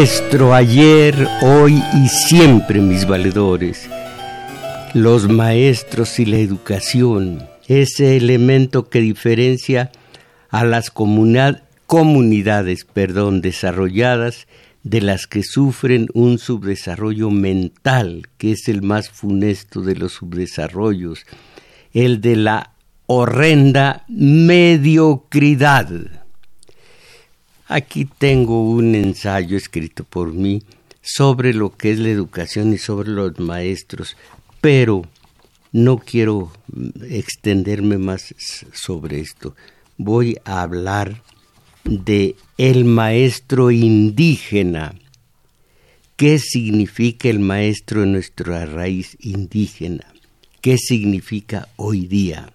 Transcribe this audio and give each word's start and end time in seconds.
Maestro 0.00 0.54
ayer, 0.54 1.28
hoy 1.42 1.82
y 1.92 2.08
siempre, 2.08 2.80
mis 2.80 3.06
valedores. 3.06 3.86
Los 4.94 5.28
maestros 5.28 6.18
y 6.18 6.24
la 6.24 6.38
educación, 6.38 7.46
ese 7.68 8.16
elemento 8.16 8.88
que 8.88 9.02
diferencia 9.02 9.92
a 10.48 10.64
las 10.64 10.90
comunidades 10.90 12.86
perdón, 12.86 13.42
desarrolladas 13.42 14.46
de 14.84 15.02
las 15.02 15.26
que 15.26 15.42
sufren 15.42 16.08
un 16.14 16.38
subdesarrollo 16.38 17.28
mental, 17.30 18.26
que 18.38 18.52
es 18.52 18.68
el 18.68 18.80
más 18.80 19.10
funesto 19.10 19.82
de 19.82 19.96
los 19.96 20.14
subdesarrollos, 20.14 21.26
el 21.92 22.22
de 22.22 22.36
la 22.36 22.72
horrenda 23.04 24.06
mediocridad 24.08 25.90
Aquí 27.72 28.04
tengo 28.04 28.68
un 28.68 28.96
ensayo 28.96 29.56
escrito 29.56 30.02
por 30.02 30.32
mí 30.32 30.60
sobre 31.00 31.54
lo 31.54 31.76
que 31.76 31.92
es 31.92 32.00
la 32.00 32.08
educación 32.08 32.72
y 32.72 32.78
sobre 32.78 33.10
los 33.10 33.38
maestros, 33.38 34.16
pero 34.60 35.02
no 35.70 35.98
quiero 35.98 36.50
extenderme 37.08 37.96
más 37.96 38.34
sobre 38.72 39.20
esto. 39.20 39.54
Voy 39.96 40.36
a 40.44 40.62
hablar 40.62 41.22
de 41.84 42.34
el 42.58 42.86
maestro 42.86 43.70
indígena. 43.70 44.96
¿Qué 46.16 46.40
significa 46.40 47.28
el 47.28 47.38
maestro 47.38 48.02
en 48.02 48.14
nuestra 48.14 48.66
raíz 48.66 49.16
indígena? 49.20 50.12
¿Qué 50.60 50.76
significa 50.76 51.68
hoy 51.76 52.08
día? 52.08 52.52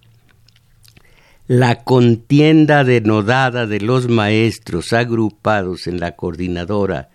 La 1.48 1.84
contienda 1.84 2.82
denodada 2.82 3.66
de 3.66 3.80
los 3.80 4.08
maestros 4.08 4.92
agrupados 4.92 5.86
en 5.86 6.00
la 6.00 6.16
coordinadora, 6.16 7.10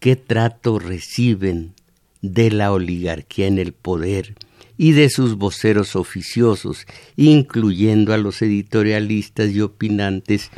qué 0.00 0.16
trato 0.16 0.78
reciben 0.78 1.74
de 2.22 2.50
la 2.50 2.72
oligarquía 2.72 3.46
en 3.46 3.58
el 3.58 3.74
poder 3.74 4.34
y 4.78 4.92
de 4.92 5.10
sus 5.10 5.36
voceros 5.36 5.94
oficiosos, 5.94 6.86
incluyendo 7.16 8.14
a 8.14 8.18
los 8.18 8.40
editorialistas 8.40 9.50
y 9.50 9.60
opinantes 9.60 10.50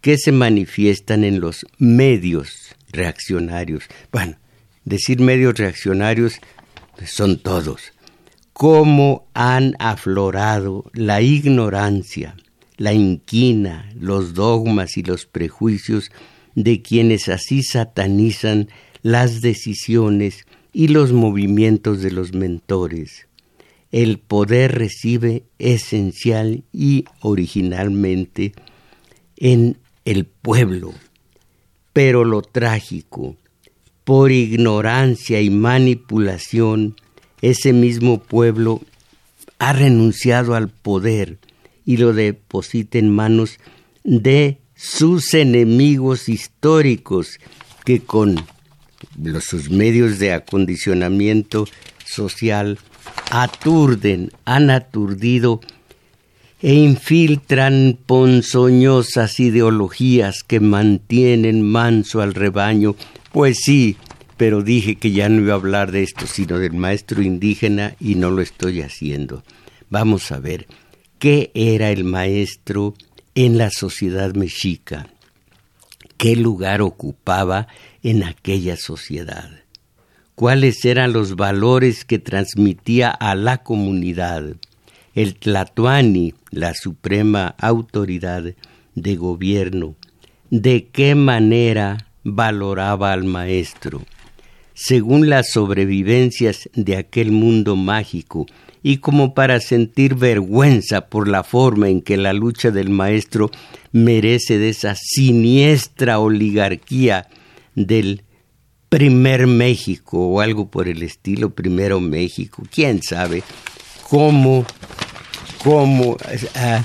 que 0.00 0.18
se 0.18 0.32
manifiestan 0.32 1.22
en 1.22 1.40
los 1.40 1.66
medios 1.78 2.74
reaccionarios. 2.90 3.84
Bueno, 4.12 4.36
decir 4.84 5.20
medios 5.20 5.54
reaccionarios 5.54 6.40
son 7.06 7.38
todos. 7.38 7.92
Cómo 8.52 9.26
han 9.34 9.74
aflorado 9.78 10.90
la 10.92 11.22
ignorancia, 11.22 12.36
la 12.76 12.92
inquina, 12.92 13.90
los 13.98 14.34
dogmas 14.34 14.96
y 14.96 15.02
los 15.02 15.26
prejuicios 15.26 16.10
de 16.54 16.82
quienes 16.82 17.28
así 17.28 17.62
satanizan 17.62 18.68
las 19.02 19.40
decisiones 19.40 20.46
y 20.72 20.88
los 20.88 21.12
movimientos 21.12 22.00
de 22.00 22.10
los 22.10 22.32
mentores. 22.32 23.28
El 23.92 24.18
poder 24.18 24.76
recibe 24.76 25.44
esencial 25.58 26.64
y 26.72 27.04
originalmente 27.20 28.52
en 29.36 29.78
el 30.04 30.24
pueblo, 30.26 30.92
pero 31.92 32.24
lo 32.24 32.42
trágico, 32.42 33.36
por 34.02 34.32
ignorancia 34.32 35.40
y 35.40 35.48
manipulación, 35.50 36.96
ese 37.40 37.72
mismo 37.72 38.20
pueblo 38.20 38.80
ha 39.58 39.72
renunciado 39.72 40.54
al 40.54 40.68
poder 40.68 41.38
y 41.84 41.96
lo 41.96 42.12
deposite 42.12 42.98
en 42.98 43.10
manos 43.10 43.58
de 44.02 44.58
sus 44.74 45.34
enemigos 45.34 46.28
históricos 46.28 47.38
que 47.84 48.00
con 48.00 48.36
los, 49.20 49.44
sus 49.44 49.70
medios 49.70 50.18
de 50.18 50.32
acondicionamiento 50.32 51.66
social 52.04 52.78
aturden, 53.30 54.30
han 54.44 54.70
aturdido 54.70 55.60
e 56.62 56.74
infiltran 56.74 57.98
ponzoñosas 58.06 59.38
ideologías 59.38 60.42
que 60.42 60.60
mantienen 60.60 61.62
manso 61.62 62.22
al 62.22 62.34
rebaño. 62.34 62.96
Pues 63.32 63.58
sí, 63.64 63.96
pero 64.36 64.62
dije 64.62 64.96
que 64.96 65.12
ya 65.12 65.28
no 65.28 65.42
iba 65.42 65.52
a 65.52 65.56
hablar 65.56 65.92
de 65.92 66.02
esto, 66.02 66.26
sino 66.26 66.58
del 66.58 66.72
maestro 66.72 67.22
indígena 67.22 67.96
y 68.00 68.14
no 68.14 68.30
lo 68.30 68.40
estoy 68.40 68.80
haciendo. 68.80 69.42
Vamos 69.90 70.32
a 70.32 70.38
ver 70.38 70.66
qué 71.24 71.50
era 71.54 71.90
el 71.90 72.04
maestro 72.04 72.92
en 73.34 73.56
la 73.56 73.70
sociedad 73.70 74.34
mexica, 74.34 75.08
qué 76.18 76.36
lugar 76.36 76.82
ocupaba 76.82 77.66
en 78.02 78.22
aquella 78.24 78.76
sociedad, 78.76 79.48
cuáles 80.34 80.84
eran 80.84 81.14
los 81.14 81.34
valores 81.34 82.04
que 82.04 82.18
transmitía 82.18 83.08
a 83.08 83.34
la 83.36 83.62
comunidad. 83.62 84.56
El 85.14 85.36
Tlatuani, 85.36 86.34
la 86.50 86.74
suprema 86.74 87.54
autoridad 87.56 88.44
de 88.94 89.16
gobierno, 89.16 89.96
de 90.50 90.88
qué 90.92 91.14
manera 91.14 92.06
valoraba 92.22 93.14
al 93.14 93.24
maestro. 93.24 94.02
Según 94.74 95.30
las 95.30 95.52
sobrevivencias 95.52 96.68
de 96.74 96.98
aquel 96.98 97.32
mundo 97.32 97.76
mágico 97.76 98.44
y 98.86 98.98
como 98.98 99.32
para 99.32 99.60
sentir 99.60 100.14
vergüenza 100.14 101.06
por 101.06 101.26
la 101.26 101.42
forma 101.42 101.88
en 101.88 102.02
que 102.02 102.18
la 102.18 102.34
lucha 102.34 102.70
del 102.70 102.90
maestro 102.90 103.50
merece 103.92 104.58
de 104.58 104.68
esa 104.68 104.94
siniestra 104.94 106.18
oligarquía 106.18 107.26
del 107.74 108.24
primer 108.90 109.46
México 109.46 110.18
o 110.28 110.40
algo 110.42 110.70
por 110.70 110.86
el 110.86 111.02
estilo 111.02 111.54
primero 111.54 111.98
México, 111.98 112.62
quién 112.70 113.02
sabe 113.02 113.42
cómo, 114.10 114.66
cómo 115.62 116.18
ah, 116.54 116.84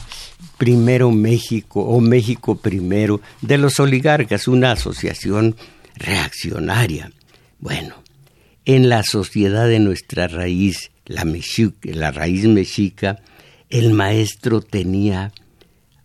primero 0.58 1.12
México 1.12 1.82
o 1.82 2.00
México 2.00 2.56
primero 2.56 3.20
de 3.42 3.58
los 3.58 3.78
oligarcas, 3.78 4.48
una 4.48 4.72
asociación 4.72 5.58
reaccionaria. 5.96 7.12
Bueno, 7.60 7.96
en 8.64 8.88
la 8.88 9.04
sociedad 9.04 9.68
de 9.68 9.80
nuestra 9.80 10.30
raíz 10.30 10.92
la, 11.10 11.26
la 11.84 12.12
raíz 12.12 12.46
mexica, 12.46 13.20
el 13.70 13.94
maestro 13.94 14.62
tenía 14.62 15.34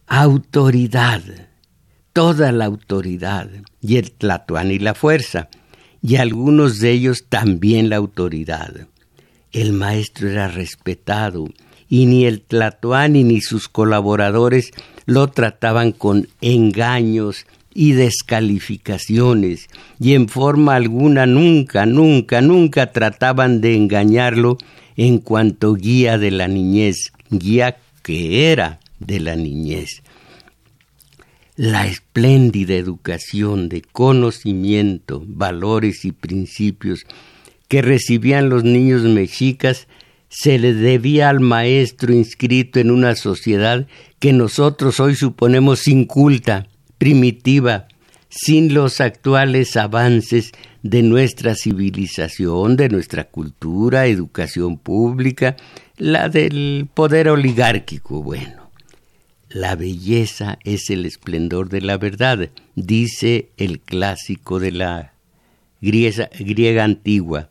autoridad, 0.06 1.22
toda 2.12 2.50
la 2.52 2.64
autoridad, 2.64 3.50
y 3.80 3.98
el 3.98 4.14
y 4.70 4.78
la 4.78 4.94
fuerza, 4.94 5.48
y 6.02 6.16
algunos 6.16 6.78
de 6.80 6.92
ellos 6.92 7.26
también 7.28 7.90
la 7.90 7.96
autoridad. 7.96 8.88
El 9.52 9.74
maestro 9.74 10.30
era 10.30 10.48
respetado 10.48 11.48
y 11.88 12.06
ni 12.06 12.24
el 12.24 12.40
Tlatoani 12.40 13.24
ni 13.24 13.40
sus 13.40 13.68
colaboradores 13.68 14.70
lo 15.04 15.28
trataban 15.28 15.92
con 15.92 16.28
engaños 16.40 17.46
y 17.74 17.92
descalificaciones, 17.92 19.68
y 20.00 20.14
en 20.14 20.28
forma 20.28 20.76
alguna 20.76 21.26
nunca, 21.26 21.84
nunca, 21.84 22.40
nunca 22.40 22.92
trataban 22.92 23.60
de 23.60 23.74
engañarlo 23.74 24.56
en 24.96 25.18
cuanto 25.18 25.74
guía 25.74 26.18
de 26.18 26.30
la 26.30 26.48
niñez, 26.48 27.12
guía 27.30 27.76
que 28.02 28.52
era 28.52 28.80
de 28.98 29.20
la 29.20 29.36
niñez. 29.36 30.02
La 31.56 31.86
espléndida 31.86 32.74
educación 32.74 33.68
de 33.68 33.82
conocimiento, 33.82 35.22
valores 35.26 36.04
y 36.04 36.12
principios 36.12 37.06
que 37.68 37.80
recibían 37.80 38.48
los 38.48 38.64
niños 38.64 39.02
mexicas 39.02 39.86
se 40.28 40.58
le 40.58 40.74
debía 40.74 41.28
al 41.28 41.38
maestro 41.38 42.12
inscrito 42.12 42.80
en 42.80 42.90
una 42.90 43.14
sociedad 43.14 43.86
que 44.18 44.32
nosotros 44.32 44.98
hoy 44.98 45.14
suponemos 45.14 45.86
inculta, 45.86 46.66
primitiva, 46.98 47.86
sin 48.30 48.74
los 48.74 49.00
actuales 49.00 49.76
avances 49.76 50.50
de 50.84 51.02
nuestra 51.02 51.54
civilización, 51.54 52.76
de 52.76 52.90
nuestra 52.90 53.24
cultura, 53.24 54.06
educación 54.06 54.76
pública, 54.76 55.56
la 55.96 56.28
del 56.28 56.86
poder 56.92 57.30
oligárquico. 57.30 58.22
Bueno, 58.22 58.70
la 59.48 59.76
belleza 59.76 60.58
es 60.62 60.90
el 60.90 61.06
esplendor 61.06 61.70
de 61.70 61.80
la 61.80 61.96
verdad, 61.96 62.50
dice 62.74 63.48
el 63.56 63.80
clásico 63.80 64.60
de 64.60 64.72
la 64.72 65.14
griega, 65.80 66.28
griega 66.38 66.84
antigua. 66.84 67.48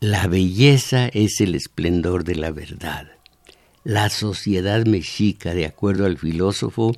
La 0.00 0.26
belleza 0.26 1.06
es 1.06 1.40
el 1.40 1.54
esplendor 1.54 2.24
de 2.24 2.34
la 2.34 2.50
verdad. 2.50 3.06
La 3.84 4.10
sociedad 4.10 4.84
mexica, 4.84 5.54
de 5.54 5.66
acuerdo 5.66 6.06
al 6.06 6.18
filósofo, 6.18 6.92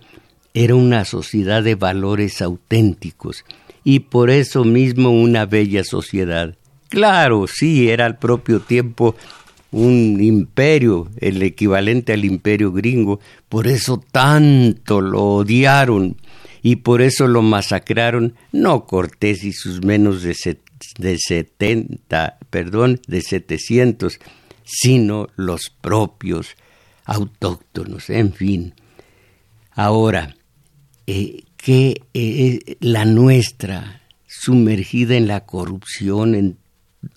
era 0.55 0.75
una 0.75 1.05
sociedad 1.05 1.63
de 1.63 1.75
valores 1.75 2.41
auténticos 2.41 3.45
y 3.85 4.01
por 4.01 4.31
eso 4.31 4.65
mismo 4.65 5.11
una 5.11 5.47
bella 5.47 5.85
sociedad. 5.85 6.57
Claro, 6.89 7.47
sí, 7.47 7.89
era 7.89 8.07
al 8.07 8.19
propio 8.19 8.61
tiempo 8.61 9.15
un 9.71 10.23
imperio, 10.23 11.11
el 11.21 11.43
equivalente 11.43 12.13
al 12.13 12.25
imperio 12.25 12.73
gringo, 12.73 13.21
por 13.49 13.67
eso 13.67 14.03
tanto 14.11 15.01
lo 15.01 15.23
odiaron 15.23 16.17
y 16.63 16.77
por 16.77 17.03
eso 17.03 17.27
lo 17.27 17.43
masacraron, 17.43 18.35
no 18.53 18.87
Cortés 18.87 19.45
y 19.45 19.53
sus 19.53 19.85
menos 19.85 20.23
de 20.23 20.35
de 20.99 21.19
70, 21.19 22.39
perdón, 22.51 23.01
de 23.07 23.21
700, 23.23 24.19
sino 24.65 25.29
los 25.37 25.71
propios 25.71 26.57
autóctonos, 27.05 28.11
en 28.11 28.33
fin. 28.33 28.75
Ahora, 29.73 30.37
eh, 31.07 31.45
que 31.65 32.03
eh, 32.13 32.77
la 32.81 33.07
nuestra, 33.07 34.03
sumergida 34.27 35.17
en 35.17 35.27
la 35.27 35.47
corrupción, 35.47 36.35
en 36.35 36.59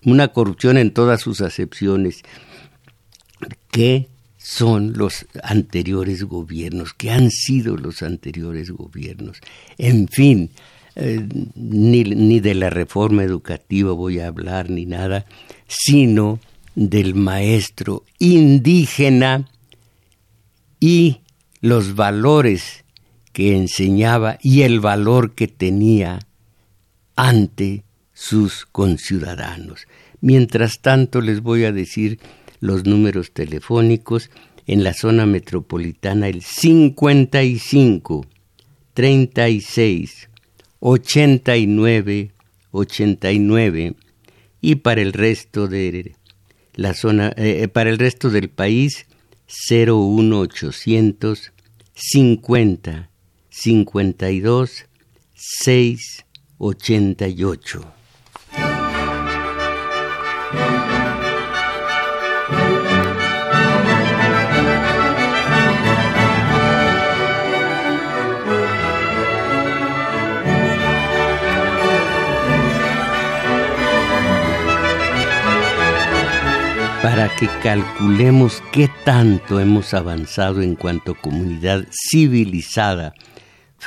una 0.05 0.29
corrupción 0.29 0.77
en 0.77 0.93
todas 0.93 1.19
sus 1.19 1.41
acepciones, 1.41 2.21
que 3.71 4.07
son 4.37 4.93
los 4.93 5.25
anteriores 5.43 6.23
gobiernos, 6.23 6.93
que 6.93 7.11
han 7.11 7.29
sido 7.29 7.75
los 7.75 8.01
anteriores 8.03 8.71
gobiernos. 8.71 9.41
En 9.77 10.07
fin, 10.07 10.51
eh, 10.95 11.27
ni, 11.55 12.05
ni 12.05 12.39
de 12.39 12.55
la 12.55 12.69
reforma 12.69 13.23
educativa 13.23 13.91
voy 13.91 14.19
a 14.19 14.27
hablar, 14.27 14.69
ni 14.69 14.85
nada, 14.85 15.25
sino 15.67 16.39
del 16.73 17.15
maestro 17.15 18.05
indígena 18.17 19.49
y 20.79 21.19
los 21.59 21.95
valores 21.95 22.85
que 23.37 23.55
enseñaba 23.55 24.39
y 24.41 24.63
el 24.63 24.79
valor 24.79 25.35
que 25.35 25.47
tenía 25.47 26.17
ante 27.15 27.83
sus 28.11 28.65
conciudadanos. 28.65 29.85
Mientras 30.21 30.79
tanto 30.81 31.21
les 31.21 31.43
voy 31.43 31.65
a 31.65 31.71
decir 31.71 32.17
los 32.59 32.85
números 32.85 33.33
telefónicos. 33.33 34.31
En 34.65 34.83
la 34.83 34.95
zona 34.95 35.27
metropolitana 35.27 36.27
el 36.29 36.41
55 36.41 38.25
36 38.95 40.29
89 40.79 42.31
89 42.71 43.95
y 44.61 44.75
para 44.77 45.01
el 45.01 45.13
resto 45.13 45.67
de 45.67 46.15
la 46.73 46.95
zona 46.95 47.27
eh, 47.37 47.61
eh, 47.61 47.67
para 47.67 47.91
el 47.91 47.99
del 47.99 48.49
país 48.49 49.05
01800 49.69 51.51
50 51.93 53.09
52 53.59 54.85
6 55.33 56.25
88 56.59 57.81
para 77.01 77.35
que 77.35 77.47
calculemos 77.63 78.61
qué 78.71 78.87
tanto 79.03 79.59
hemos 79.59 79.95
avanzado 79.95 80.61
en 80.61 80.75
cuanto 80.75 81.15
comunidad 81.15 81.87
civilizada 81.91 83.15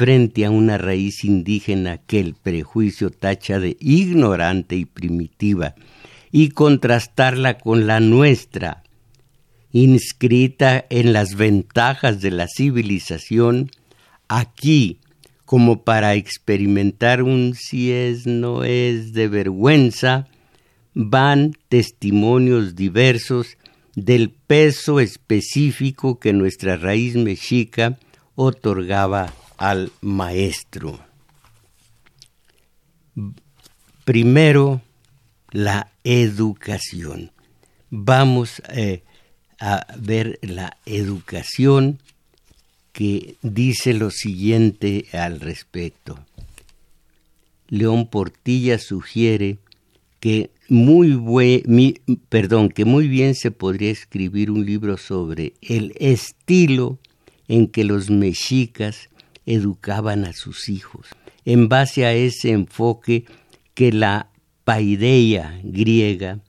frente 0.01 0.47
a 0.47 0.51
una 0.51 0.79
raíz 0.79 1.27
indígena 1.27 1.99
que 1.99 2.21
el 2.21 2.35
prejuicio 2.35 3.11
tacha 3.11 3.61
de 3.61 3.77
ignorante 3.81 4.75
y 4.75 4.87
primitiva, 4.87 5.75
y 6.33 6.49
contrastarla 6.49 7.59
con 7.59 7.87
la 7.87 8.01
nuestra, 8.01 8.83
inscrita 9.73 10.87
en 10.89 11.13
las 11.13 11.35
ventajas 11.35 12.23
de 12.23 12.31
la 12.31 12.47
civilización, 12.49 13.73
aquí, 14.27 15.01
como 15.45 15.85
para 15.85 16.15
experimentar 16.15 17.23
un 17.23 17.55
si 17.55 17.93
es 17.93 18.27
no 18.27 18.65
es 18.65 19.13
de 19.13 19.29
vergüenza, 19.29 20.29
van 20.95 21.53
testimonios 21.69 22.75
diversos 22.75 23.59
del 23.97 24.31
peso 24.31 24.99
específico 24.99 26.19
que 26.19 26.33
nuestra 26.33 26.79
raíz 26.79 27.17
mexica 27.17 27.99
otorgaba 28.35 29.35
al 29.61 29.93
maestro. 30.01 30.99
Primero, 34.07 34.81
la 35.51 35.93
educación. 36.03 37.31
Vamos 37.91 38.63
eh, 38.71 39.03
a 39.61 39.87
ver 39.99 40.39
la 40.41 40.79
educación 40.87 42.01
que 42.93 43.37
dice 43.43 43.93
lo 43.93 44.11
siguiente 44.11 45.05
al 45.13 45.41
respecto. 45.41 46.19
León 47.69 48.09
Portilla 48.09 48.79
sugiere 48.79 49.59
que 50.21 50.51
muy 50.71 51.63
perdón, 52.31 52.71
que 52.71 52.87
muy 52.87 53.09
bien 53.09 53.35
se 53.35 53.51
podría 53.51 53.91
escribir 53.91 54.51
un 54.51 54.65
libro 54.65 54.97
sobre 54.97 55.53
el 55.61 55.93
estilo 55.99 56.99
en 57.47 57.67
que 57.67 57.85
los 57.85 58.09
mexicas 58.09 59.10
educaban 59.47 60.25
a 60.25 60.33
sus 60.33 60.69
hijos, 60.69 61.09
en 61.45 61.69
base 61.69 62.07
a 62.07 62.13
ese 62.13 62.51
enfoque 62.51 63.25
que 63.75 63.93
la 63.93 64.31
paideia 64.65 65.61
griega 65.63 66.41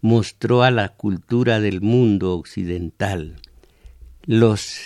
mostró 0.00 0.62
a 0.62 0.70
la 0.70 0.88
cultura 0.90 1.60
del 1.60 1.80
mundo 1.80 2.34
occidental. 2.34 3.36
Los 4.24 4.76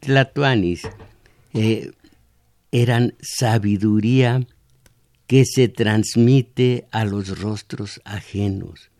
tlatoanis 0.00 0.82
eh, 1.54 1.92
eran 2.72 3.14
sabiduría 3.20 4.46
que 5.26 5.44
se 5.44 5.68
transmite 5.68 6.86
a 6.90 7.04
los 7.04 7.40
rostros 7.40 8.00
ajenos 8.04 8.90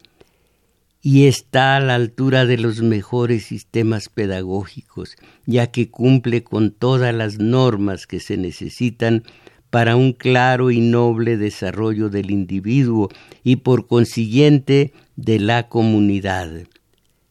y 1.07 1.29
está 1.29 1.77
a 1.77 1.81
la 1.81 1.95
altura 1.95 2.47
de 2.47 2.59
los 2.59 2.83
mejores 2.83 3.45
sistemas 3.45 4.09
pedagógicos, 4.09 5.15
ya 5.45 5.69
que 5.69 5.89
cumple 5.89 6.43
con 6.43 6.73
todas 6.73 7.15
las 7.15 7.39
normas 7.39 8.09
que 8.09 8.19
se 8.19 8.37
necesitan 8.37 9.23
para 9.71 9.95
un 9.95 10.15
claro 10.15 10.73
y 10.73 10.81
noble 10.81 11.37
desarrollo 11.37 12.09
del 12.09 12.33
individuo 12.33 13.09
y 13.45 13.55
por 13.55 13.87
consiguiente 13.87 14.95
de 15.15 15.39
la 15.39 15.69
comunidad. 15.69 16.51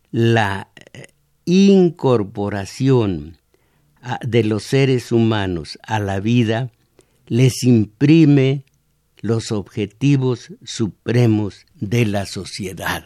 La 0.10 0.70
eh, 0.94 1.08
incorporación 1.44 3.40
de 4.26 4.46
los 4.46 4.64
seres 4.64 5.12
humanos 5.12 5.78
a 5.84 6.00
la 6.00 6.22
vida 6.22 6.72
les 7.28 7.62
imprime 7.64 8.64
los 9.20 9.52
objetivos 9.52 10.54
supremos 10.64 11.66
de 11.74 12.06
la 12.06 12.26
sociedad 12.26 13.04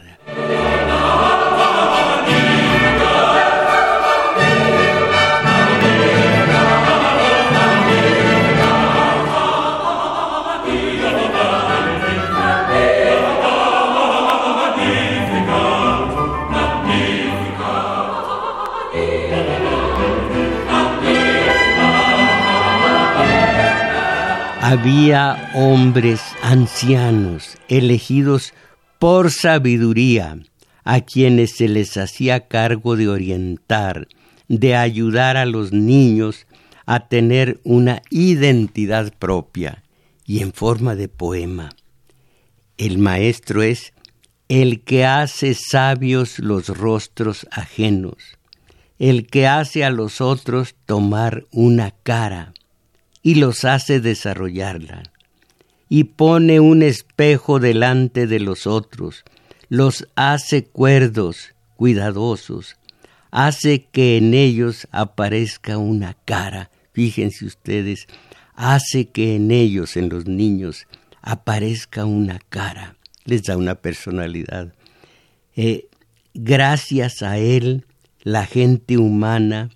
había 24.70 25.50
hombres 25.52 26.22
ancianos 26.42 27.58
elegidos 27.68 28.54
por 29.00 29.32
sabiduría 29.32 30.38
a 30.84 31.00
quienes 31.00 31.56
se 31.56 31.68
les 31.68 31.96
hacía 31.96 32.48
cargo 32.48 32.96
de 32.96 33.08
orientar, 33.08 34.08
de 34.48 34.76
ayudar 34.76 35.36
a 35.36 35.46
los 35.46 35.72
niños 35.72 36.46
a 36.86 37.08
tener 37.08 37.60
una 37.62 38.02
identidad 38.10 39.12
propia 39.18 39.82
y 40.24 40.40
en 40.40 40.52
forma 40.52 40.96
de 40.96 41.08
poema. 41.08 41.70
El 42.78 42.98
maestro 42.98 43.62
es 43.62 43.92
el 44.48 44.82
que 44.82 45.04
hace 45.04 45.54
sabios 45.54 46.40
los 46.40 46.68
rostros 46.68 47.46
ajenos, 47.52 48.16
el 48.98 49.28
que 49.28 49.46
hace 49.46 49.84
a 49.84 49.90
los 49.90 50.20
otros 50.20 50.74
tomar 50.86 51.44
una 51.52 51.92
cara 52.02 52.52
y 53.22 53.36
los 53.36 53.64
hace 53.64 54.00
desarrollarla, 54.00 55.04
y 55.88 56.04
pone 56.04 56.58
un 56.58 56.82
espejo 56.82 57.60
delante 57.60 58.26
de 58.26 58.40
los 58.40 58.66
otros, 58.66 59.24
los 59.70 60.08
hace 60.16 60.64
cuerdos, 60.64 61.54
cuidadosos, 61.76 62.76
hace 63.30 63.84
que 63.84 64.18
en 64.18 64.34
ellos 64.34 64.88
aparezca 64.90 65.78
una 65.78 66.14
cara, 66.24 66.70
fíjense 66.92 67.46
ustedes, 67.46 68.08
hace 68.56 69.08
que 69.10 69.36
en 69.36 69.52
ellos, 69.52 69.96
en 69.96 70.08
los 70.08 70.26
niños, 70.26 70.88
aparezca 71.22 72.04
una 72.04 72.40
cara, 72.48 72.96
les 73.24 73.44
da 73.44 73.56
una 73.56 73.76
personalidad. 73.76 74.74
Eh, 75.54 75.86
gracias 76.34 77.22
a 77.22 77.38
él, 77.38 77.86
la 78.22 78.46
gente 78.46 78.98
humana, 78.98 79.70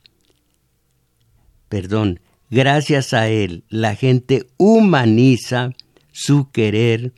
perdón, 1.69 2.19
gracias 2.51 3.15
a 3.15 3.29
él, 3.29 3.63
la 3.69 3.95
gente 3.95 4.45
humaniza 4.57 5.71
su 6.11 6.51
querer 6.51 7.13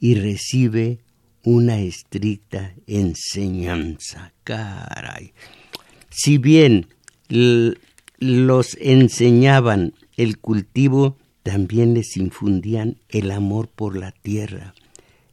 y 0.00 0.14
recibe 0.14 0.98
una 1.44 1.80
estricta 1.80 2.74
enseñanza. 2.86 4.32
Caray. 4.44 5.32
Si 6.10 6.38
bien 6.38 6.88
los 8.18 8.76
enseñaban 8.80 9.94
el 10.16 10.38
cultivo, 10.38 11.16
también 11.42 11.94
les 11.94 12.16
infundían 12.16 12.98
el 13.08 13.30
amor 13.30 13.68
por 13.68 13.96
la 13.96 14.12
tierra, 14.12 14.74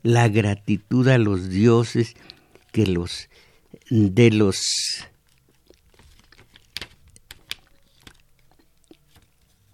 la 0.02 0.28
gratitud 0.30 1.08
a 1.10 1.18
los 1.18 1.50
dioses 1.50 2.16
que 2.72 2.88
los 2.88 3.30
de 3.90 4.32
los 4.32 4.60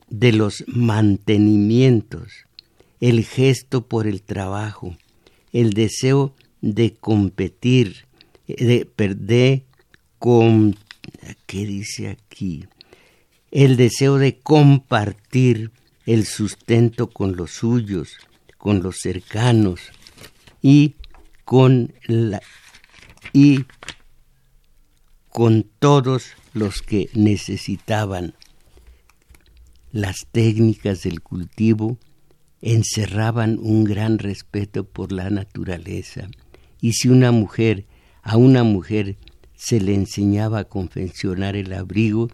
de 0.10 0.32
los 0.32 0.63
mantenimientos, 0.68 2.32
el 3.01 3.24
gesto 3.25 3.88
por 3.88 4.08
el 4.08 4.22
trabajo, 4.22 4.98
el 5.55 5.71
deseo 5.71 6.35
de 6.59 6.95
competir, 6.95 8.07
de 8.45 8.85
perder 8.85 9.63
con 10.19 10.75
¿qué 11.45 11.65
dice 11.65 12.09
aquí? 12.09 12.65
El 13.51 13.77
deseo 13.77 14.17
de 14.17 14.38
compartir 14.38 15.71
el 16.05 16.25
sustento 16.25 17.07
con 17.09 17.38
los 17.38 17.51
suyos, 17.51 18.17
con 18.57 18.83
los 18.83 18.97
cercanos 19.00 19.79
y 20.62 20.95
con 21.45 21.93
la 22.05 22.41
y 23.31 23.63
con 25.29 25.65
todos 25.79 26.33
los 26.53 26.81
que 26.81 27.09
necesitaban. 27.13 28.33
Las 29.93 30.27
técnicas 30.33 31.03
del 31.03 31.21
cultivo 31.21 31.97
encerraban 32.65 33.60
un 33.62 33.84
gran 33.84 34.17
respeto 34.17 34.86
por 34.86 35.12
la 35.12 35.29
naturaleza, 35.29 36.27
y 36.81 36.93
si 36.93 37.10
una 37.10 37.31
mujer 37.31 37.86
a 38.24 38.38
una 38.38 38.63
mujer 38.63 39.17
se 39.53 39.79
le 39.79 39.93
enseñaba 39.93 40.60
a 40.60 40.63
confeccionar 40.63 41.55
el 41.55 41.72
abrigo, 41.74 42.29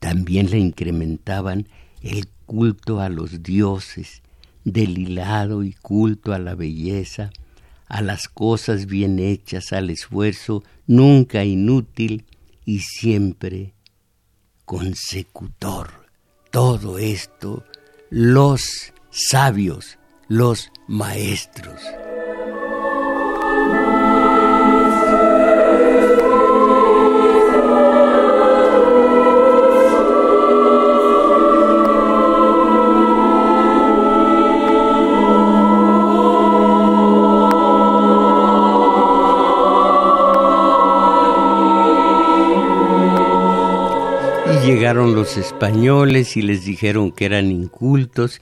también 0.00 0.50
le 0.50 0.58
incrementaban 0.58 1.68
el 2.02 2.26
culto 2.46 2.98
a 2.98 3.08
los 3.08 3.44
dioses, 3.44 4.22
del 4.64 4.98
hilado 4.98 5.62
y 5.62 5.72
culto 5.72 6.32
a 6.32 6.40
la 6.40 6.56
belleza, 6.56 7.30
a 7.86 8.02
las 8.02 8.28
cosas 8.28 8.86
bien 8.86 9.20
hechas, 9.20 9.72
al 9.72 9.90
esfuerzo 9.90 10.64
nunca 10.88 11.44
inútil 11.44 12.24
y 12.64 12.80
siempre 12.80 13.74
consecutor. 14.64 15.90
Todo 16.50 16.98
esto 16.98 17.64
los 18.10 18.92
sabios, 19.12 19.98
los 20.28 20.72
maestros. 20.88 21.80
llegaron 44.64 45.14
los 45.14 45.36
españoles 45.38 46.36
y 46.36 46.42
les 46.42 46.64
dijeron 46.64 47.10
que 47.12 47.24
eran 47.24 47.50
incultos 47.50 48.40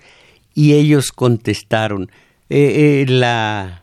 y 0.54 0.75
ellos 0.75 1.12
contestaron. 1.12 2.11
Eh, 2.49 3.02
eh, 3.02 3.07
la 3.09 3.83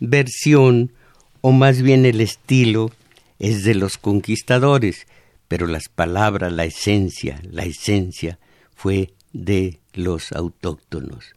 versión, 0.00 0.92
o 1.40 1.52
más 1.52 1.82
bien 1.82 2.06
el 2.06 2.20
estilo, 2.20 2.90
es 3.38 3.64
de 3.64 3.74
los 3.74 3.98
conquistadores, 3.98 5.06
pero 5.48 5.66
las 5.66 5.88
palabras, 5.88 6.52
la 6.52 6.64
esencia, 6.64 7.40
la 7.50 7.64
esencia 7.64 8.38
fue 8.74 9.12
de 9.32 9.80
los 9.94 10.32
autóctonos. 10.32 11.34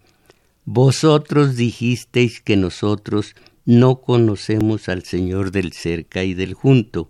Vosotros 0.66 1.56
dijisteis 1.56 2.40
que 2.40 2.56
nosotros 2.56 3.36
no 3.66 4.02
conocemos 4.02 4.90
al 4.90 5.04
Señor 5.04 5.52
del 5.52 5.74
cerca 5.74 6.24
y 6.24 6.34
del 6.34 6.54
junto, 6.54 7.10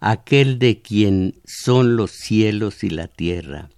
aquel 0.00 0.58
de 0.58 0.80
quien 0.80 1.34
son 1.44 1.96
los 1.96 2.12
cielos 2.12 2.84
y 2.84 2.90
la 2.90 3.08
tierra. 3.08 3.70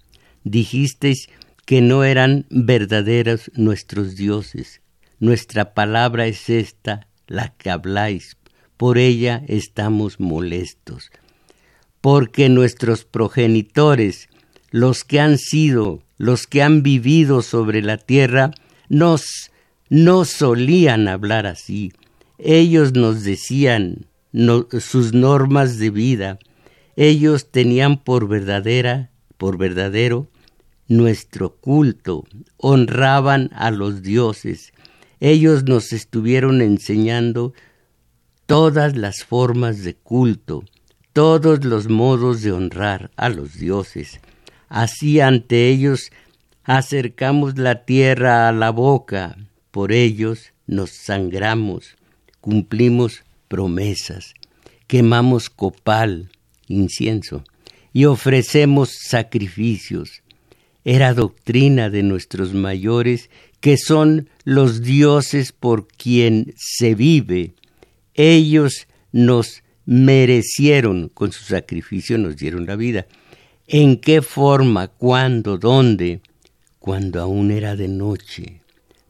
Dijisteis 0.44 1.28
que 1.70 1.82
no 1.82 2.02
eran 2.02 2.46
verdaderos 2.50 3.48
nuestros 3.54 4.16
dioses. 4.16 4.80
Nuestra 5.20 5.72
palabra 5.72 6.26
es 6.26 6.50
esta, 6.50 7.06
la 7.28 7.54
que 7.56 7.70
habláis. 7.70 8.36
Por 8.76 8.98
ella 8.98 9.44
estamos 9.46 10.18
molestos. 10.18 11.12
Porque 12.00 12.48
nuestros 12.48 13.04
progenitores, 13.04 14.28
los 14.72 15.04
que 15.04 15.20
han 15.20 15.38
sido, 15.38 16.02
los 16.18 16.48
que 16.48 16.60
han 16.60 16.82
vivido 16.82 17.40
sobre 17.40 17.82
la 17.82 17.98
tierra, 17.98 18.50
nos 18.88 19.52
no 19.88 20.24
solían 20.24 21.06
hablar 21.06 21.46
así. 21.46 21.92
Ellos 22.38 22.94
nos 22.94 23.22
decían, 23.22 24.06
sus 24.80 25.12
normas 25.12 25.78
de 25.78 25.90
vida. 25.90 26.40
Ellos 26.96 27.52
tenían 27.52 27.96
por 27.96 28.26
verdadera, 28.26 29.12
por 29.36 29.56
verdadero, 29.56 30.26
nuestro 30.90 31.54
culto, 31.54 32.24
honraban 32.56 33.48
a 33.54 33.70
los 33.70 34.02
dioses. 34.02 34.72
Ellos 35.20 35.62
nos 35.64 35.92
estuvieron 35.92 36.60
enseñando 36.60 37.54
todas 38.46 38.96
las 38.96 39.22
formas 39.22 39.84
de 39.84 39.94
culto, 39.94 40.64
todos 41.12 41.64
los 41.64 41.88
modos 41.88 42.42
de 42.42 42.50
honrar 42.50 43.12
a 43.16 43.28
los 43.28 43.54
dioses. 43.54 44.20
Así 44.68 45.20
ante 45.20 45.68
ellos 45.68 46.10
acercamos 46.64 47.56
la 47.56 47.84
tierra 47.84 48.48
a 48.48 48.52
la 48.52 48.70
boca, 48.70 49.36
por 49.70 49.92
ellos 49.92 50.52
nos 50.66 50.90
sangramos, 50.90 51.96
cumplimos 52.40 53.22
promesas, 53.46 54.34
quemamos 54.88 55.50
copal, 55.50 56.32
incienso, 56.66 57.44
y 57.92 58.06
ofrecemos 58.06 58.90
sacrificios. 59.00 60.22
Era 60.84 61.14
doctrina 61.14 61.90
de 61.90 62.02
nuestros 62.02 62.54
mayores 62.54 63.30
que 63.60 63.76
son 63.76 64.28
los 64.44 64.82
dioses 64.82 65.52
por 65.52 65.86
quien 65.88 66.54
se 66.56 66.94
vive. 66.94 67.54
Ellos 68.14 68.86
nos 69.12 69.62
merecieron, 69.84 71.08
con 71.08 71.32
su 71.32 71.44
sacrificio 71.44 72.16
nos 72.18 72.36
dieron 72.36 72.66
la 72.66 72.76
vida. 72.76 73.06
¿En 73.66 73.98
qué 73.98 74.22
forma? 74.22 74.88
¿Cuándo? 74.88 75.58
¿Dónde? 75.58 76.20
Cuando 76.78 77.20
aún 77.20 77.50
era 77.50 77.76
de 77.76 77.88
noche. 77.88 78.60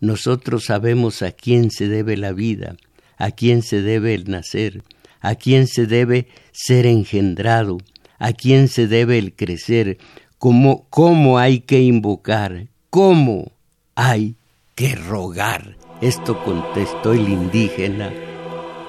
Nosotros 0.00 0.65
sabemos 0.65 1.23
a 1.23 1.33
quién 1.33 1.71
se 1.71 1.89
debe 1.89 2.17
la 2.17 2.33
vida 2.33 2.77
a 3.21 3.33
quién 3.33 3.62
se 3.62 3.83
debe 3.83 4.15
el 4.15 4.31
nacer, 4.31 4.83
a 5.21 5.35
quién 5.35 5.67
se 5.67 5.87
debe 5.87 6.27
ser 6.53 6.87
engendrado, 6.87 7.77
a 8.19 8.33
quién 8.33 8.67
se 8.67 8.87
debe 8.87 9.19
el 9.19 9.35
crecer, 9.35 9.99
cómo, 10.40 10.87
cómo 10.88 11.38
hay 11.38 11.61
que 11.61 11.80
invocar, 11.82 12.66
cómo 12.88 13.52
hay 13.94 14.35
que 14.75 14.97
rogar. 14.97 15.76
Esto 16.00 16.42
contestó 16.42 17.12
el 17.12 17.28
indígena 17.28 18.11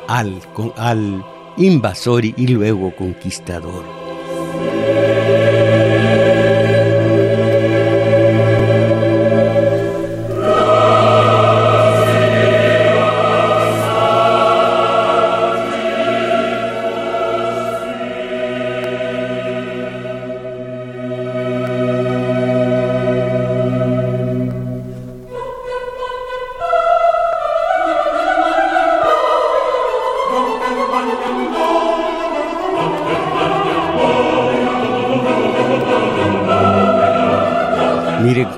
al, 0.08 0.42
al 0.78 1.26
invasor 1.58 2.24
y 2.26 2.48
luego 2.48 2.96
conquistador. 2.96 4.01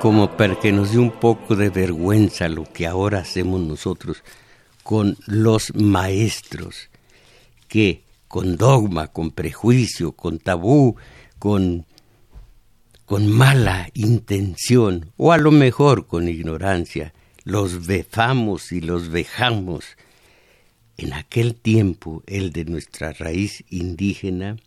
Como 0.04 0.36
para 0.36 0.60
que 0.60 0.70
nos 0.70 0.92
dé 0.92 0.98
un 0.98 1.12
poco 1.12 1.56
de 1.56 1.70
vergüenza 1.70 2.46
lo 2.50 2.70
que 2.70 2.86
ahora 2.86 3.20
hacemos 3.20 3.62
nosotros 3.62 4.22
con 4.82 5.16
los 5.26 5.74
maestros, 5.74 6.90
que 7.68 8.02
con 8.28 8.58
dogma, 8.58 9.06
con 9.06 9.30
prejuicio, 9.30 10.12
con 10.12 10.40
tabú, 10.40 10.96
con, 11.38 11.86
con 13.06 13.32
mala 13.32 13.88
intención, 13.94 15.10
o 15.16 15.32
a 15.32 15.38
lo 15.38 15.50
mejor 15.50 16.06
con 16.06 16.28
ignorancia, 16.28 17.14
los 17.44 17.86
befamos 17.86 18.72
y 18.72 18.82
los 18.82 19.08
vejamos. 19.08 19.86
En 20.98 21.14
aquel 21.14 21.54
tiempo, 21.54 22.22
el 22.26 22.52
de 22.52 22.66
nuestra 22.66 23.14
raíz 23.14 23.64
indígena, 23.70 24.58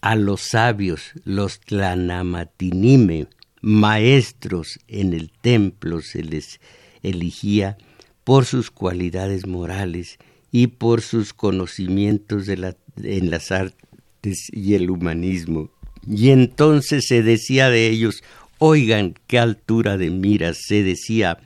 a 0.00 0.16
los 0.16 0.40
sabios, 0.40 1.12
los 1.24 1.60
tlanamatinime, 1.60 3.26
maestros 3.60 4.78
en 4.88 5.14
el 5.14 5.30
templo 5.30 6.00
se 6.00 6.22
les 6.22 6.60
eligía 7.02 7.76
por 8.24 8.44
sus 8.44 8.70
cualidades 8.70 9.46
morales 9.46 10.18
y 10.50 10.68
por 10.68 11.00
sus 11.00 11.32
conocimientos 11.32 12.48
en 12.48 13.30
las 13.30 13.52
artes 13.52 14.48
y 14.52 14.74
el 14.74 14.90
humanismo. 14.90 15.70
Y 16.06 16.30
entonces 16.30 17.06
se 17.06 17.22
decía 17.22 17.70
de 17.70 17.88
ellos, 17.88 18.22
oigan 18.58 19.14
qué 19.26 19.38
altura 19.38 19.96
de 19.96 20.10
miras, 20.10 20.58
se 20.66 20.82
decía, 20.82 21.38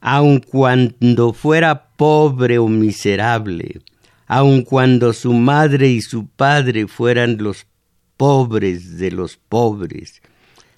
aun 0.00 0.40
cuando 0.40 1.32
fuera 1.32 1.88
pobre 1.96 2.58
o 2.58 2.68
miserable, 2.68 3.80
aun 4.26 4.62
cuando 4.62 5.12
su 5.12 5.32
madre 5.32 5.88
y 5.88 6.00
su 6.00 6.26
padre 6.26 6.86
fueran 6.86 7.38
los 7.38 7.66
pobres 8.16 8.98
de 8.98 9.10
los 9.10 9.36
pobres, 9.36 10.22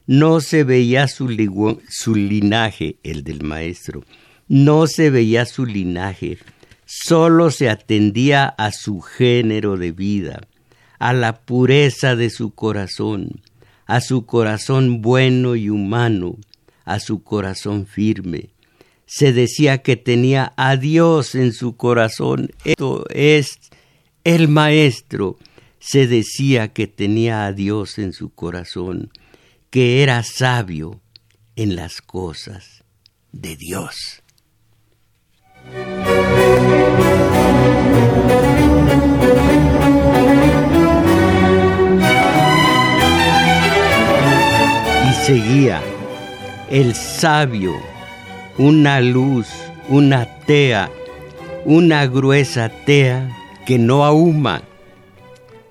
no 0.09 0.41
se 0.41 0.65
veía 0.65 1.07
su, 1.07 1.29
linaje, 1.29 2.97
el 3.03 3.25
del 3.25 3.43
maestro, 3.43 4.05
no 4.49 4.87
se 4.87 5.11
veía 5.11 5.45
su 5.45 5.67
linaje, 5.67 6.39
sólo 6.87 7.51
se 7.51 7.69
atendía 7.69 8.47
a 8.47 8.73
su 8.73 9.03
género 9.03 9.77
de 9.77 9.93
vida, 9.93 10.41
a 10.99 11.13
la 11.13 11.43
pureza 11.43 12.17
de 12.17 12.31
su 12.31 12.55
corazón, 12.55 13.43
a 13.85 14.01
su 14.01 14.25
corazón 14.25 15.03
bueno 15.03 15.57
y 15.57 15.69
humano, 15.69 16.39
a 16.87 17.01
su 17.01 17.23
corazón 17.23 17.87
firme. 17.87 18.49
Se 19.05 19.35
decía 19.35 19.83
que 19.83 19.97
tenía 19.97 20.55
a 20.57 20.79
Dios 20.79 21.35
en 21.35 21.53
su 21.53 21.77
corazón. 21.77 22.51
Esto 22.65 23.05
es 23.11 23.59
el 24.25 24.49
maestro. 24.49 25.37
Se 25.81 26.07
decía 26.07 26.69
que 26.69 26.87
tenía 26.87 27.45
a 27.45 27.53
Dios 27.53 27.99
en 27.99 28.15
su 28.15 28.31
corazón 28.31 29.11
que 29.71 30.03
era 30.03 30.23
sabio 30.23 31.03
en 31.55 31.77
las 31.77 32.01
cosas 32.01 32.85
de 33.33 33.55
Dios. 33.55 34.23
Y 45.05 45.13
seguía 45.27 45.83
el 46.71 46.95
sabio, 46.95 47.75
una 48.57 49.03
luz, 49.03 49.49
una 49.89 50.25
tea, 50.47 50.91
una 51.67 52.07
gruesa 52.07 52.71
tea 52.87 53.37
que 53.67 53.79
no 53.79 54.07
ahuma, 54.07 54.63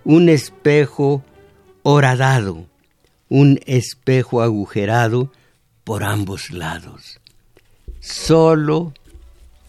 un 0.03 0.29
espejo 0.29 1.23
horadado 1.81 2.66
un 3.29 3.59
espejo 3.65 4.41
agujerado 4.41 5.31
por 5.83 6.03
ambos 6.03 6.51
lados. 6.51 7.19
Solo 7.99 8.93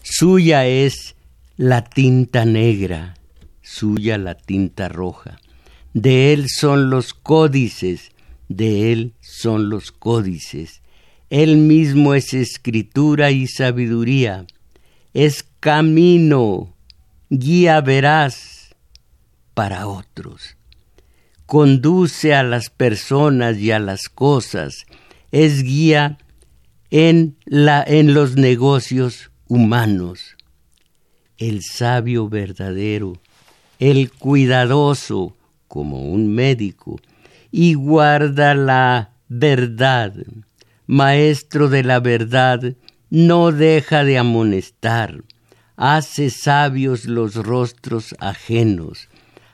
suya 0.01 0.65
es 0.65 1.15
la 1.57 1.83
tinta 1.83 2.45
negra, 2.45 3.15
suya 3.61 4.17
la 4.17 4.35
tinta 4.35 4.89
roja. 4.89 5.39
De 5.93 6.33
él 6.33 6.45
son 6.49 6.89
los 6.89 7.13
códices, 7.13 8.11
de 8.47 8.91
él 8.91 9.13
son 9.21 9.69
los 9.69 9.91
códices. 9.91 10.81
Él 11.29 11.57
mismo 11.57 12.13
es 12.13 12.33
escritura 12.33 13.31
y 13.31 13.47
sabiduría, 13.47 14.45
es 15.13 15.45
camino, 15.59 16.73
guía 17.29 17.81
veraz 17.81 18.75
para 19.53 19.87
otros 19.87 20.58
conduce 21.49 22.35
a 22.35 22.43
las 22.43 22.69
personas 22.69 23.57
y 23.57 23.71
a 23.71 23.79
las 23.79 24.07
cosas, 24.07 24.85
es 25.31 25.63
guía 25.63 26.19
en, 26.91 27.37
la, 27.45 27.83
en 27.83 28.13
los 28.13 28.35
negocios 28.35 29.31
humanos. 29.47 30.37
El 31.39 31.63
sabio 31.63 32.29
verdadero, 32.29 33.13
el 33.79 34.11
cuidadoso 34.11 35.35
como 35.67 36.03
un 36.03 36.27
médico, 36.35 36.99
y 37.49 37.73
guarda 37.73 38.53
la 38.53 39.13
verdad. 39.27 40.13
Maestro 40.85 41.67
de 41.67 41.81
la 41.81 41.99
verdad, 41.99 42.75
no 43.09 43.51
deja 43.51 44.03
de 44.03 44.19
amonestar, 44.19 45.23
hace 45.75 46.29
sabios 46.29 47.05
los 47.05 47.33
rostros 47.33 48.13
ajenos, 48.19 49.09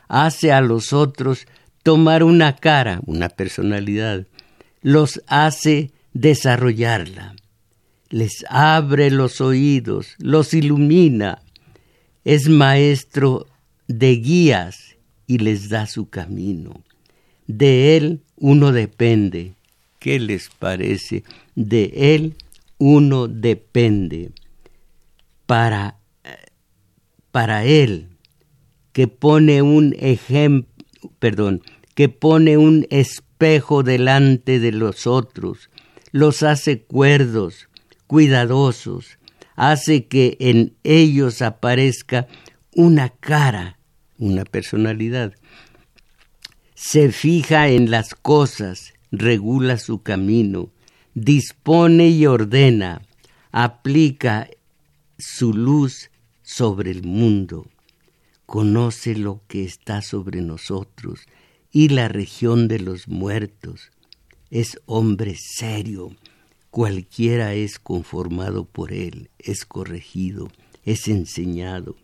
hace 0.10 0.52
a 0.52 0.60
los 0.60 0.92
otros 0.92 1.48
tomar 1.86 2.24
una 2.24 2.56
cara, 2.56 3.00
una 3.06 3.30
personalidad, 3.30 4.26
los 4.82 5.22
hace 5.28 5.92
desarrollarla, 6.14 7.36
les 8.10 8.44
abre 8.50 9.12
los 9.12 9.40
oídos, 9.40 10.16
los 10.18 10.56
ilumina, 10.56 11.44
es 12.24 12.50
maestro 12.50 13.46
de 13.88 14.16
guías 14.16 14.96
y 15.28 15.38
les 15.38 15.70
da 15.70 15.86
su 15.86 16.10
camino. 16.10 16.82
De 17.46 17.98
él 17.98 18.22
uno 18.36 18.72
depende. 18.72 19.54
¿Qué 20.00 20.20
les 20.20 20.50
parece? 20.50 21.24
De 21.54 22.16
él 22.16 22.34
uno 22.80 23.28
depende. 23.28 24.32
Para, 25.46 26.00
para 27.30 27.64
él, 27.64 28.08
que 28.92 29.08
pone 29.08 29.62
un 29.62 29.96
ejemplo, 30.00 30.74
perdón, 31.20 31.62
que 31.96 32.10
pone 32.10 32.58
un 32.58 32.86
espejo 32.92 33.82
delante 33.82 34.60
de 34.60 34.72
los 34.72 35.08
otros, 35.08 35.70
los 36.12 36.44
hace 36.44 36.82
cuerdos, 36.84 37.68
cuidadosos, 38.06 39.18
hace 39.56 40.06
que 40.06 40.38
en 40.40 40.76
ellos 40.84 41.42
aparezca 41.42 42.28
una 42.74 43.10
cara, 43.10 43.80
una 44.18 44.44
personalidad. 44.44 45.34
Se 46.76 47.12
fija 47.12 47.70
en 47.70 47.90
las 47.90 48.14
cosas, 48.14 48.94
regula 49.12 49.78
su 49.78 50.04
camino, 50.04 50.70
dispone 51.14 52.10
y 52.10 52.26
ordena, 52.26 53.02
aplica 53.52 54.50
su 55.18 55.54
luz 55.54 56.12
sobre 56.44 56.92
el 56.92 57.04
mundo, 57.04 57.66
conoce 58.46 59.16
lo 59.16 59.42
que 59.48 59.64
está 59.64 60.02
sobre 60.02 60.42
nosotros, 60.42 61.22
y 61.76 61.90
la 61.90 62.08
región 62.08 62.70
de 62.70 62.80
los 62.80 63.10
muertos. 63.10 63.92
Es 64.50 64.80
hombre 64.86 65.36
serio, 65.38 66.16
cualquiera 66.70 67.54
es 67.54 67.80
conformado 67.80 68.64
por 68.64 68.94
él, 68.94 69.30
es 69.40 69.66
corregido, 69.66 70.50
es 70.86 71.10
enseñado. 71.10 71.98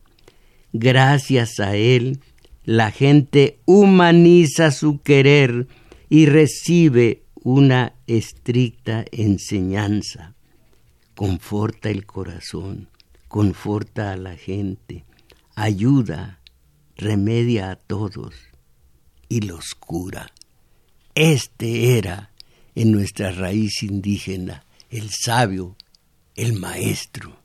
Gracias 0.73 1.61
a 1.61 1.77
él, 1.77 2.19
la 2.65 2.91
gente 2.91 3.61
humaniza 3.63 4.71
su 4.71 4.99
querer 4.99 5.67
y 6.09 6.25
recibe 6.25 7.23
una 7.35 7.95
estricta 8.07 9.05
enseñanza. 9.13 10.35
conforta 11.15 11.89
el 11.89 12.05
corazón, 12.05 12.89
conforta 13.29 14.11
a 14.11 14.17
la 14.17 14.35
gente, 14.35 15.05
ayuda, 15.55 16.41
remedia 16.97 17.71
a 17.71 17.75
todos 17.77 18.50
y 19.31 19.39
los 19.39 19.75
cura. 19.75 20.29
Este 21.15 21.97
era 21.97 22.31
en 22.75 22.91
nuestra 22.91 23.31
raíz 23.31 23.81
indígena 23.81 24.65
el 24.89 25.09
sabio, 25.09 25.77
el 26.35 26.51
maestro. 26.59 27.39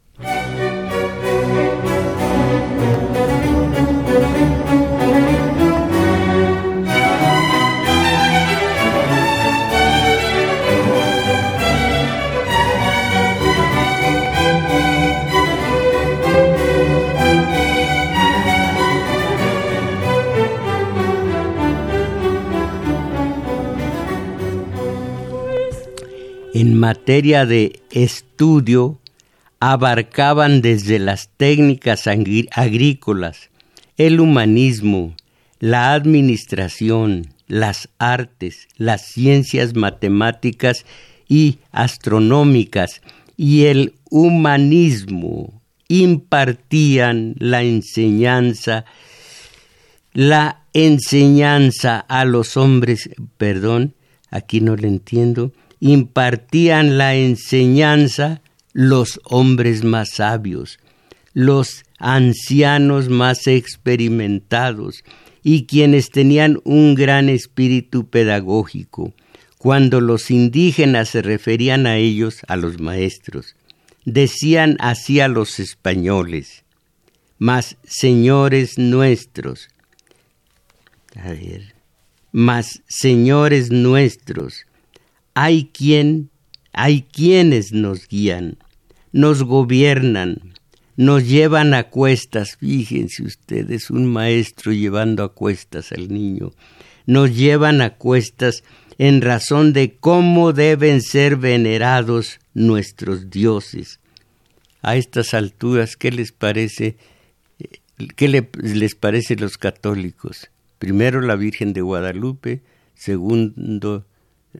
En 26.59 26.75
materia 26.75 27.45
de 27.45 27.83
estudio 27.91 28.99
abarcaban 29.61 30.63
desde 30.63 30.99
las 30.99 31.29
técnicas 31.37 32.07
agrícolas, 32.07 33.51
el 33.99 34.21
humanismo, 34.21 35.15
la 35.61 35.93
administración, 35.93 37.27
las 37.47 37.91
artes, 37.99 38.69
las 38.79 39.03
ciencias 39.05 39.75
matemáticas 39.75 40.87
y 41.29 41.59
astronómicas 41.73 43.03
y 43.37 43.65
el 43.65 43.93
humanismo 44.09 45.61
impartían 45.89 47.35
la 47.39 47.65
enseñanza, 47.65 48.87
la 50.15 50.63
enseñanza 50.73 51.99
a 51.99 52.25
los 52.25 52.57
hombres, 52.57 53.11
perdón, 53.37 53.93
aquí 54.31 54.63
no 54.63 54.75
le 54.75 54.89
entiendo, 54.89 55.53
impartían 55.81 56.99
la 56.99 57.15
enseñanza 57.15 58.41
los 58.73 59.21
hombres 59.25 59.85
más 59.85 60.11
sabios, 60.11 60.79
los 61.33 61.85
ancianos 61.99 63.09
más 63.09 63.47
experimentados 63.47 65.05
y 65.43 65.67
quienes 65.67 66.11
tenían 66.11 66.59
un 66.65 66.95
gran 66.95 67.29
espíritu 67.29 68.09
pedagógico, 68.09 69.15
cuando 69.59 70.01
los 70.01 70.31
indígenas 70.31 71.09
se 71.11 71.23
referían 71.23 71.87
a 71.87 71.97
ellos, 71.97 72.41
a 72.49 72.57
los 72.57 72.81
maestros. 72.81 73.57
Decían 74.05 74.77
así 74.79 75.21
a 75.21 75.29
los 75.29 75.59
españoles, 75.59 76.65
mas 77.39 77.77
señores 77.85 78.79
nuestros, 78.79 79.69
a 81.17 81.33
mas 82.33 82.83
señores 82.89 83.71
nuestros, 83.71 84.67
hay 85.37 85.67
quien, 85.71 86.31
hay 86.73 87.03
quienes 87.03 87.73
nos 87.73 88.09
guían, 88.09 88.57
nos 89.13 89.43
gobiernan, 89.43 90.55
nos 90.97 91.29
llevan 91.29 91.75
a 91.75 91.91
cuestas, 91.91 92.57
fíjense 92.57 93.23
ustedes, 93.23 93.91
un 93.91 94.07
maestro 94.07 94.73
llevando 94.73 95.23
a 95.23 95.35
cuestas 95.35 95.93
al 95.93 96.09
niño, 96.09 96.53
nos 97.05 97.37
llevan 97.37 97.83
a 97.83 97.97
cuestas 97.97 98.65
en 98.97 99.21
razón 99.21 99.75
de 99.75 99.97
cómo 99.97 100.55
deben 100.55 101.03
ser 101.03 101.37
venerados 101.37 102.41
nuestros 102.55 103.29
dioses. 103.29 104.01
A 104.81 104.97
estas 104.97 105.35
alturas, 105.35 105.99
¿qué 105.99 106.13
les 106.13 106.33
parece? 106.33 106.97
¿Qué 108.17 108.29
les 108.55 108.95
parece 108.95 109.37
los 109.37 109.59
católicos? 109.59 110.49
Primero 110.79 111.21
la 111.21 111.37
Virgen 111.37 111.75
de 111.75 111.83
Guadalupe, 111.83 112.63
segundo 112.95 114.07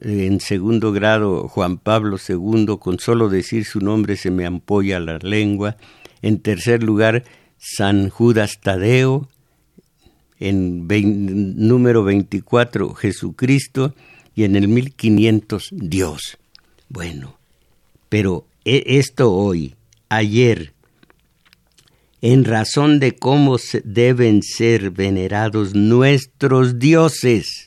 en 0.01 0.39
segundo 0.39 0.91
grado 0.91 1.47
Juan 1.47 1.77
Pablo 1.77 2.17
II, 2.17 2.77
con 2.79 2.99
solo 2.99 3.29
decir 3.29 3.65
su 3.65 3.79
nombre 3.79 4.17
se 4.17 4.31
me 4.31 4.45
ampolla 4.45 4.99
la 4.99 5.17
lengua. 5.19 5.77
En 6.21 6.39
tercer 6.39 6.83
lugar, 6.83 7.23
San 7.57 8.09
Judas 8.09 8.59
Tadeo. 8.61 9.27
En 10.39 10.87
número 10.87 12.03
24, 12.03 12.93
Jesucristo. 12.93 13.93
Y 14.35 14.43
en 14.43 14.55
el 14.55 14.67
1500, 14.67 15.69
Dios. 15.71 16.37
Bueno, 16.89 17.37
pero 18.07 18.45
e, 18.65 18.83
esto 18.99 19.33
hoy, 19.33 19.75
ayer, 20.09 20.73
en 22.21 22.45
razón 22.45 22.99
de 22.99 23.15
cómo 23.15 23.57
deben 23.83 24.43
ser 24.43 24.91
venerados 24.91 25.73
nuestros 25.73 26.77
dioses 26.77 27.66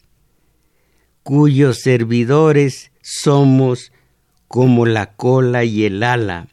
cuyos 1.22 1.80
servidores 1.80 2.90
somos 3.02 3.92
como 4.48 4.86
la 4.86 5.12
cola 5.14 5.64
y 5.64 5.84
el 5.84 6.02
ala, 6.02 6.48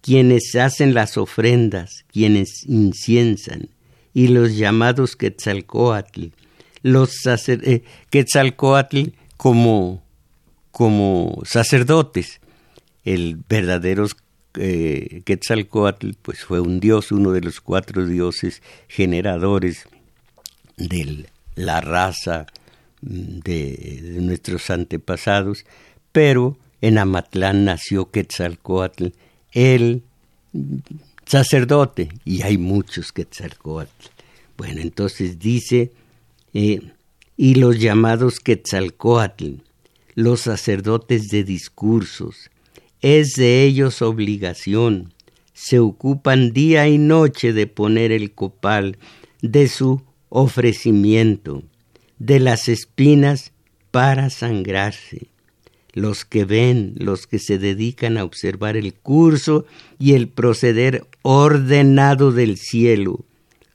quienes 0.00 0.54
hacen 0.54 0.94
las 0.94 1.16
ofrendas, 1.16 2.04
quienes 2.12 2.64
inciensan, 2.66 3.70
y 4.12 4.28
los 4.28 4.56
llamados 4.56 5.16
Quetzalcoatl, 5.16 6.26
los 6.82 7.10
sacer 7.22 7.60
eh, 7.64 7.82
Quetzalcoatl 8.10 9.08
como, 9.36 10.04
como 10.70 11.42
sacerdotes. 11.44 12.40
El 13.04 13.42
verdadero 13.48 14.06
eh, 14.58 15.22
Quetzalcoatl 15.24 16.10
pues 16.22 16.44
fue 16.44 16.60
un 16.60 16.78
dios, 16.78 17.10
uno 17.10 17.32
de 17.32 17.40
los 17.40 17.60
cuatro 17.60 18.06
dioses 18.06 18.62
generadores 18.88 19.88
de 20.76 21.26
la 21.56 21.80
raza 21.80 22.46
de, 23.04 24.16
nuestros 24.20 24.70
antepasados, 24.70 25.64
pero 26.12 26.56
en 26.80 26.98
Amatlán 26.98 27.64
nació 27.64 28.10
Quetzalcoatl, 28.10 29.08
el 29.52 30.02
sacerdote, 31.26 32.08
y 32.24 32.42
hay 32.42 32.58
muchos 32.58 33.12
Quetzalcoatl. 33.12 34.06
Bueno, 34.56 34.80
entonces 34.80 35.38
dice, 35.38 35.92
eh, 36.52 36.80
y 37.36 37.54
los 37.56 37.78
llamados 37.78 38.40
Quetzalcoatl, 38.40 39.54
los 40.14 40.42
sacerdotes 40.42 41.28
de 41.28 41.44
discursos, 41.44 42.50
es 43.00 43.32
de 43.34 43.64
ellos 43.64 44.00
obligación, 44.02 45.12
se 45.52 45.78
ocupan 45.78 46.52
día 46.52 46.88
y 46.88 46.98
noche 46.98 47.52
de 47.52 47.66
poner 47.66 48.12
el 48.12 48.32
copal 48.32 48.98
de 49.40 49.68
su 49.68 50.02
ofrecimiento 50.30 51.62
de 52.18 52.40
las 52.40 52.68
espinas 52.68 53.52
para 53.90 54.30
sangrarse. 54.30 55.28
Los 55.92 56.24
que 56.24 56.44
ven, 56.44 56.94
los 56.96 57.26
que 57.26 57.38
se 57.38 57.58
dedican 57.58 58.18
a 58.18 58.24
observar 58.24 58.76
el 58.76 58.94
curso 58.94 59.64
y 59.98 60.14
el 60.14 60.28
proceder 60.28 61.06
ordenado 61.22 62.32
del 62.32 62.56
cielo, 62.56 63.24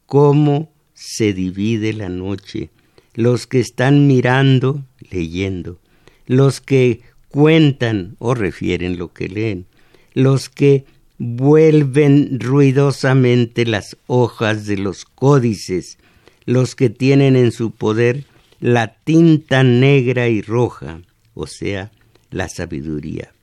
cómo 0.05 0.71
se 0.93 1.33
divide 1.33 1.93
la 1.93 2.09
noche, 2.09 2.71
los 3.13 3.47
que 3.47 3.61
están 3.61 4.07
mirando, 4.07 4.83
leyendo, 5.09 5.79
los 6.25 6.59
que 6.59 7.01
cuentan 7.29 8.17
o 8.19 8.33
refieren 8.33 8.97
lo 8.97 9.13
que 9.13 9.29
leen, 9.29 9.65
los 10.13 10.49
que 10.49 10.83
vuelven 11.17 12.39
ruidosamente 12.39 13.65
las 13.65 13.97
hojas 14.07 14.65
de 14.65 14.77
los 14.77 15.05
códices, 15.05 15.97
los 16.45 16.75
que 16.75 16.89
tienen 16.89 17.35
en 17.35 17.51
su 17.51 17.71
poder 17.71 18.25
la 18.59 18.95
tinta 19.03 19.63
negra 19.63 20.27
y 20.27 20.41
roja, 20.41 21.01
o 21.33 21.47
sea, 21.47 21.91
la 22.31 22.49
sabiduría, 22.49 23.33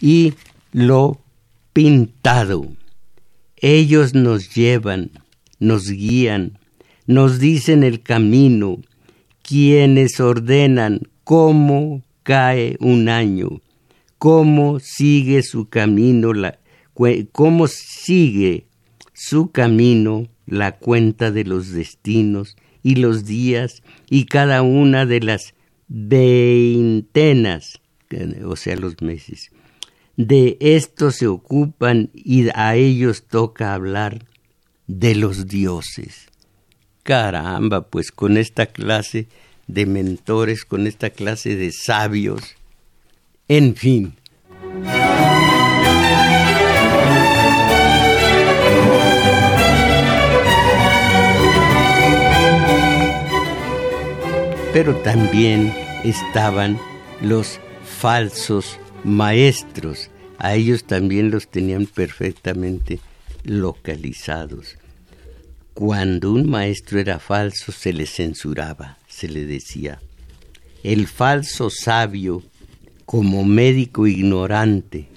y 0.00 0.34
lo 0.72 1.20
pintado. 1.72 2.66
Ellos 3.56 4.14
nos 4.14 4.54
llevan, 4.54 5.10
nos 5.58 5.88
guían, 5.88 6.58
nos 7.06 7.38
dicen 7.38 7.82
el 7.84 8.02
camino, 8.02 8.80
quienes 9.42 10.20
ordenan 10.20 11.02
cómo 11.24 12.02
cae 12.22 12.76
un 12.80 13.08
año, 13.08 13.60
cómo 14.18 14.80
sigue 14.80 15.42
su 15.42 15.68
camino, 15.68 16.32
la, 16.32 16.58
cómo 17.32 17.68
sigue 17.68 18.66
su 19.12 19.50
camino 19.50 20.26
la 20.46 20.78
cuenta 20.78 21.30
de 21.30 21.44
los 21.44 21.70
destinos 21.72 22.56
y 22.82 22.96
los 22.96 23.24
días 23.24 23.82
y 24.08 24.26
cada 24.26 24.62
una 24.62 25.06
de 25.06 25.20
las 25.20 25.54
veintenas, 25.88 27.80
o 28.44 28.56
sea, 28.56 28.76
los 28.76 29.00
meses. 29.02 29.50
De 30.16 30.56
esto 30.60 31.10
se 31.10 31.26
ocupan 31.26 32.10
y 32.14 32.48
a 32.54 32.74
ellos 32.76 33.24
toca 33.24 33.74
hablar 33.74 34.24
de 34.86 35.14
los 35.14 35.46
dioses. 35.46 36.28
Caramba, 37.02 37.88
pues 37.88 38.10
con 38.10 38.36
esta 38.36 38.66
clase 38.66 39.28
de 39.66 39.86
mentores, 39.86 40.64
con 40.64 40.86
esta 40.86 41.10
clase 41.10 41.56
de 41.56 41.70
sabios, 41.72 42.56
en 43.48 43.76
fin. 43.76 44.14
Pero 54.76 54.94
también 54.96 55.72
estaban 56.04 56.78
los 57.22 57.60
falsos 57.98 58.78
maestros. 59.04 60.10
A 60.36 60.54
ellos 60.54 60.84
también 60.84 61.30
los 61.30 61.48
tenían 61.48 61.86
perfectamente 61.86 63.00
localizados. 63.42 64.76
Cuando 65.72 66.30
un 66.30 66.50
maestro 66.50 67.00
era 67.00 67.18
falso 67.18 67.72
se 67.72 67.94
le 67.94 68.04
censuraba, 68.04 68.98
se 69.08 69.30
le 69.30 69.46
decía, 69.46 69.98
el 70.82 71.06
falso 71.06 71.70
sabio 71.70 72.42
como 73.06 73.46
médico 73.46 74.06
ignorante, 74.06 75.08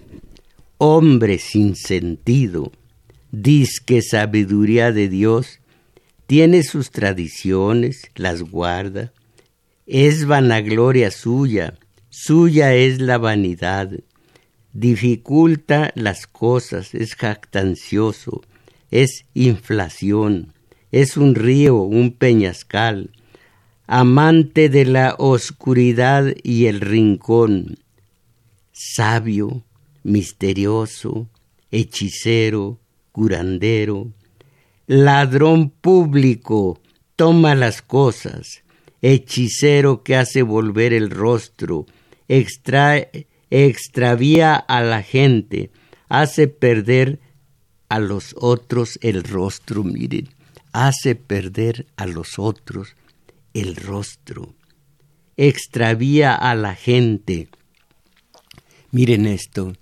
hombre 0.77 1.37
sin 1.37 1.75
sentido, 1.75 2.71
disque 3.29 4.01
sabiduría 4.01 4.93
de 4.93 5.09
Dios, 5.09 5.59
tiene 6.27 6.63
sus 6.63 6.91
tradiciones, 6.91 8.03
las 8.15 8.41
guarda, 8.41 9.11
es 9.89 10.27
vanagloria 10.27 11.09
suya, 11.09 11.73
suya 12.11 12.75
es 12.75 13.01
la 13.01 13.17
vanidad, 13.17 13.89
dificulta 14.71 15.91
las 15.95 16.27
cosas, 16.27 16.93
es 16.93 17.15
jactancioso, 17.15 18.43
es 18.91 19.25
inflación, 19.33 20.53
es 20.91 21.17
un 21.17 21.33
río, 21.33 21.77
un 21.77 22.11
peñascal, 22.11 23.09
amante 23.87 24.69
de 24.69 24.85
la 24.85 25.15
oscuridad 25.17 26.35
y 26.43 26.67
el 26.67 26.81
rincón, 26.81 27.79
sabio, 28.71 29.63
misterioso, 30.03 31.31
hechicero, 31.71 32.79
curandero, 33.11 34.13
ladrón 34.85 35.71
público, 35.71 36.79
toma 37.15 37.55
las 37.55 37.81
cosas, 37.81 38.61
hechicero 39.01 40.03
que 40.03 40.15
hace 40.15 40.41
volver 40.41 40.93
el 40.93 41.09
rostro, 41.09 41.85
extravía 43.49 44.55
a 44.55 44.81
la 44.81 45.01
gente, 45.01 45.71
hace 46.07 46.47
perder 46.47 47.19
a 47.89 47.99
los 47.99 48.35
otros 48.37 48.99
el 49.01 49.23
rostro, 49.23 49.83
miren, 49.83 50.29
hace 50.71 51.15
perder 51.15 51.87
a 51.97 52.05
los 52.05 52.37
otros 52.37 52.95
el 53.53 53.75
rostro, 53.75 54.53
extravía 55.37 56.35
a 56.35 56.53
la 56.55 56.75
gente. 56.75 57.47
Miren 58.91 59.25
esto, 59.25 59.73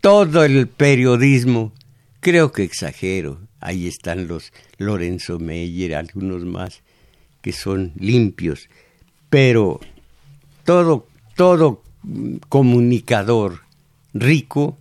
todo 0.00 0.44
el 0.44 0.68
periodismo, 0.68 1.72
creo 2.20 2.52
que 2.52 2.64
exagero, 2.64 3.40
ahí 3.60 3.86
están 3.86 4.28
los 4.28 4.52
Lorenzo 4.78 5.38
Meyer, 5.38 5.94
algunos 5.94 6.44
más, 6.44 6.82
que 7.42 7.52
son 7.52 7.92
limpios, 7.96 8.68
pero 9.28 9.80
todo, 10.64 11.06
todo 11.36 11.82
comunicador 12.48 13.60
rico, 14.14 14.78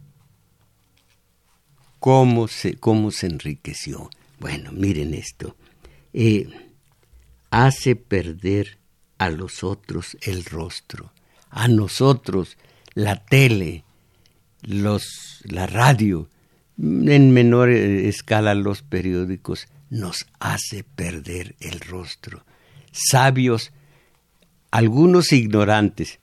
¿cómo 2.00 2.48
se, 2.48 2.76
cómo 2.76 3.12
se 3.12 3.28
enriqueció? 3.28 4.10
Bueno, 4.40 4.72
miren 4.72 5.14
esto. 5.14 5.56
Eh, 6.14 6.50
hace 7.50 7.96
perder 7.96 8.80
a 9.18 9.30
los 9.30 9.64
otros 9.64 10.18
el 10.22 10.46
rostro, 10.46 11.12
a 11.50 11.68
nosotros 11.68 12.58
la 12.94 13.24
tele, 13.24 13.84
los, 14.62 15.42
la 15.44 15.68
radio, 15.68 16.30
en 16.78 17.32
menor 17.32 17.70
escala 17.70 18.56
los 18.56 18.82
periódicos, 18.82 19.68
nos 19.90 20.26
hace 20.40 20.84
perder 20.84 21.56
el 21.60 21.80
rostro. 21.82 22.44
Sabios, 22.92 23.72
algunos 24.72 25.32
ignorantes, 25.32 26.20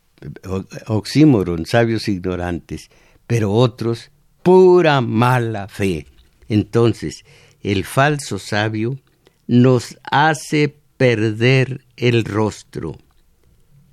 oxímoron, 0.86 1.66
sabios 1.66 2.08
ignorantes, 2.08 2.90
pero 3.26 3.52
otros 3.52 4.10
pura 4.42 5.00
mala 5.00 5.68
fe. 5.68 6.06
Entonces, 6.48 7.24
el 7.62 7.84
falso 7.84 8.38
sabio 8.38 8.98
nos 9.46 9.98
hace 10.10 10.74
perder 10.96 11.84
el 11.96 12.24
rostro, 12.24 12.96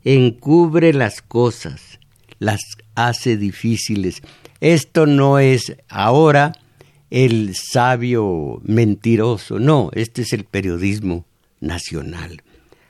encubre 0.03 0.93
las 0.93 1.21
cosas, 1.21 1.99
las 2.39 2.61
hace 2.95 3.37
difíciles. 3.37 4.21
Esto 4.61 5.05
no 5.05 5.39
es 5.39 5.75
ahora 5.89 6.53
el 7.09 7.55
sabio 7.55 8.61
mentiroso, 8.63 9.59
no, 9.59 9.89
este 9.93 10.23
es 10.23 10.33
el 10.33 10.45
periodismo 10.45 11.25
nacional. 11.59 12.41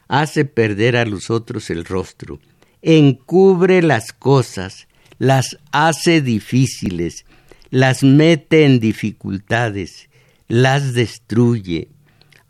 Hace 0.08 0.46
perder 0.46 0.96
a 0.98 1.06
los 1.06 1.30
otros 1.30 1.70
el 1.70 1.86
rostro, 1.86 2.40
encubre 2.82 3.82
las 3.82 4.12
cosas, 4.14 4.88
las 5.18 5.58
hace 5.72 6.22
difíciles, 6.22 7.26
las 7.72 8.04
mete 8.04 8.66
en 8.66 8.80
dificultades, 8.80 10.10
las 10.48 10.94
destruye, 10.94 11.90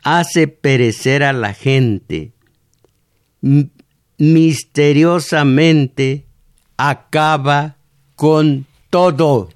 hace 0.02 0.48
perecer 0.48 1.22
a 1.22 1.32
la 1.32 1.54
gente, 1.54 2.32
misteriosamente 4.18 6.26
acaba 6.76 7.78
con 8.14 8.66
todo. 8.90 9.48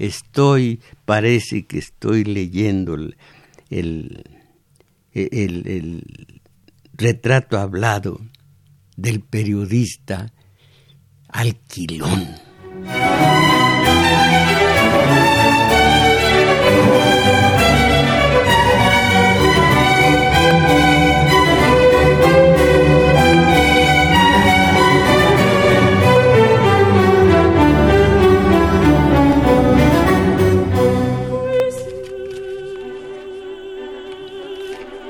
Estoy, 0.00 0.80
parece 1.04 1.66
que 1.66 1.78
estoy 1.78 2.24
leyendo 2.24 2.94
el, 2.94 3.16
el 3.70 4.24
retrato 6.96 7.58
hablado 7.58 8.20
del 8.96 9.20
periodista 9.20 10.32
Alquilón. 11.28 12.28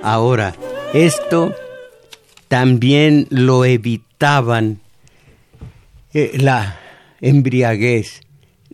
Ahora, 0.02 0.54
esto 0.92 1.54
también 2.48 3.26
lo 3.30 3.64
evitaban, 3.64 4.80
eh, 6.12 6.32
la 6.38 6.78
embriaguez 7.20 8.20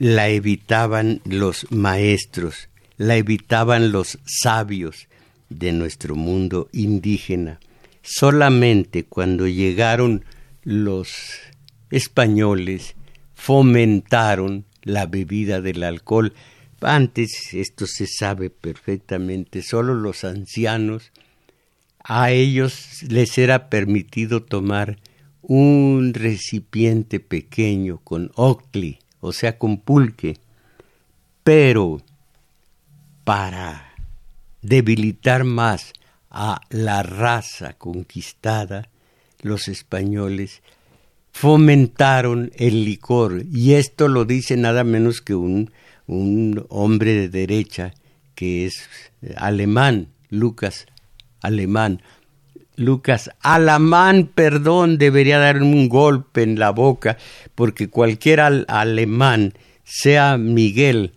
la 0.00 0.30
evitaban 0.30 1.20
los 1.26 1.70
maestros, 1.70 2.70
la 2.96 3.16
evitaban 3.16 3.92
los 3.92 4.18
sabios 4.24 5.08
de 5.50 5.72
nuestro 5.72 6.16
mundo 6.16 6.70
indígena. 6.72 7.60
Solamente 8.02 9.04
cuando 9.04 9.46
llegaron 9.46 10.24
los 10.62 11.12
españoles 11.90 12.94
fomentaron 13.34 14.64
la 14.84 15.04
bebida 15.04 15.60
del 15.60 15.82
alcohol. 15.82 16.32
Antes, 16.80 17.52
esto 17.52 17.86
se 17.86 18.06
sabe 18.06 18.48
perfectamente, 18.48 19.62
solo 19.62 19.94
los 19.94 20.24
ancianos 20.24 21.12
a 22.04 22.30
ellos 22.30 23.02
les 23.08 23.38
era 23.38 23.68
permitido 23.68 24.42
tomar 24.42 24.98
un 25.42 26.12
recipiente 26.14 27.20
pequeño 27.20 27.98
con 27.98 28.30
ocli, 28.34 28.98
o 29.20 29.32
sea, 29.32 29.58
con 29.58 29.78
pulque, 29.78 30.38
pero 31.44 32.00
para 33.24 33.94
debilitar 34.62 35.44
más 35.44 35.92
a 36.30 36.60
la 36.70 37.02
raza 37.02 37.74
conquistada, 37.74 38.88
los 39.42 39.68
españoles 39.68 40.62
fomentaron 41.32 42.50
el 42.56 42.84
licor, 42.84 43.44
y 43.50 43.74
esto 43.74 44.08
lo 44.08 44.24
dice 44.24 44.56
nada 44.56 44.84
menos 44.84 45.20
que 45.20 45.34
un, 45.34 45.72
un 46.06 46.66
hombre 46.68 47.14
de 47.14 47.28
derecha 47.28 47.94
que 48.34 48.66
es 48.66 48.88
alemán, 49.36 50.08
Lucas 50.28 50.86
alemán. 51.42 52.02
Lucas 52.76 53.30
Alamán, 53.40 54.30
perdón, 54.34 54.96
debería 54.96 55.38
dar 55.38 55.62
un 55.62 55.88
golpe 55.88 56.42
en 56.42 56.58
la 56.58 56.70
boca, 56.70 57.18
porque 57.54 57.88
cualquier 57.90 58.40
alemán, 58.40 59.52
sea 59.84 60.38
Miguel 60.38 61.12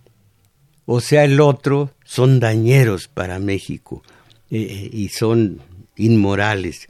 o 0.86 1.00
sea 1.00 1.24
el 1.24 1.40
otro, 1.40 1.92
son 2.04 2.40
dañeros 2.40 3.08
para 3.08 3.40
México 3.40 4.04
eh, 4.50 4.62
eh, 4.70 4.90
y 4.92 5.10
son 5.10 5.62
inmorales. 5.96 6.90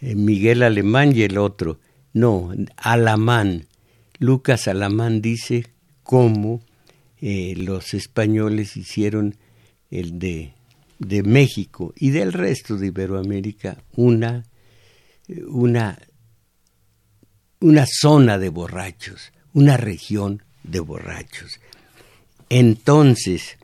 Eh, 0.00 0.14
Miguel 0.14 0.62
Alemán 0.62 1.14
y 1.14 1.22
el 1.22 1.38
otro. 1.38 1.78
No, 2.12 2.52
Alamán. 2.76 3.66
Lucas 4.18 4.66
Alamán 4.66 5.22
dice 5.22 5.66
cómo 6.02 6.60
los 7.20 7.94
españoles 7.94 8.76
hicieron 8.76 9.36
el 9.90 10.18
de 10.18 10.52
de 10.98 11.22
México 11.22 11.92
y 11.96 12.10
del 12.10 12.32
resto 12.32 12.76
de 12.76 12.88
Iberoamérica 12.88 13.78
una 13.94 14.44
una, 15.48 15.98
una 17.60 17.86
zona 17.86 18.38
de 18.38 18.48
borrachos, 18.48 19.32
una 19.52 19.76
región 19.76 20.42
de 20.62 20.80
borrachos. 20.80 21.60
Entonces, 22.48 23.58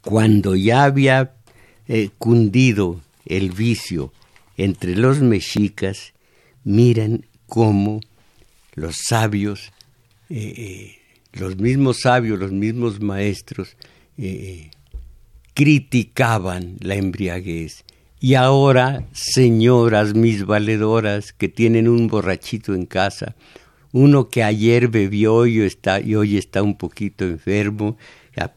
cuando 0.00 0.56
ya 0.56 0.84
había 0.84 1.34
eh, 1.88 2.10
cundido 2.18 3.00
el 3.26 3.52
vicio 3.52 4.12
entre 4.56 4.96
los 4.96 5.20
mexicas, 5.20 6.14
miran 6.64 7.26
cómo 7.46 8.00
los 8.74 8.96
sabios, 9.08 9.72
eh, 10.30 10.54
eh, 10.56 10.98
los 11.32 11.56
mismos 11.58 12.00
sabios, 12.00 12.38
los 12.38 12.52
mismos 12.52 13.00
maestros, 13.00 13.76
criticaban 15.56 16.76
la 16.80 16.96
embriaguez. 16.96 17.84
Y 18.20 18.34
ahora, 18.34 19.06
señoras 19.12 20.14
mis 20.14 20.44
valedoras 20.44 21.32
que 21.32 21.48
tienen 21.48 21.88
un 21.88 22.08
borrachito 22.08 22.74
en 22.74 22.84
casa, 22.84 23.34
uno 23.90 24.28
que 24.28 24.44
ayer 24.44 24.88
bebió 24.88 25.46
y, 25.46 25.62
está, 25.62 25.98
y 26.00 26.14
hoy 26.14 26.36
está 26.36 26.62
un 26.62 26.76
poquito 26.76 27.24
enfermo, 27.24 27.96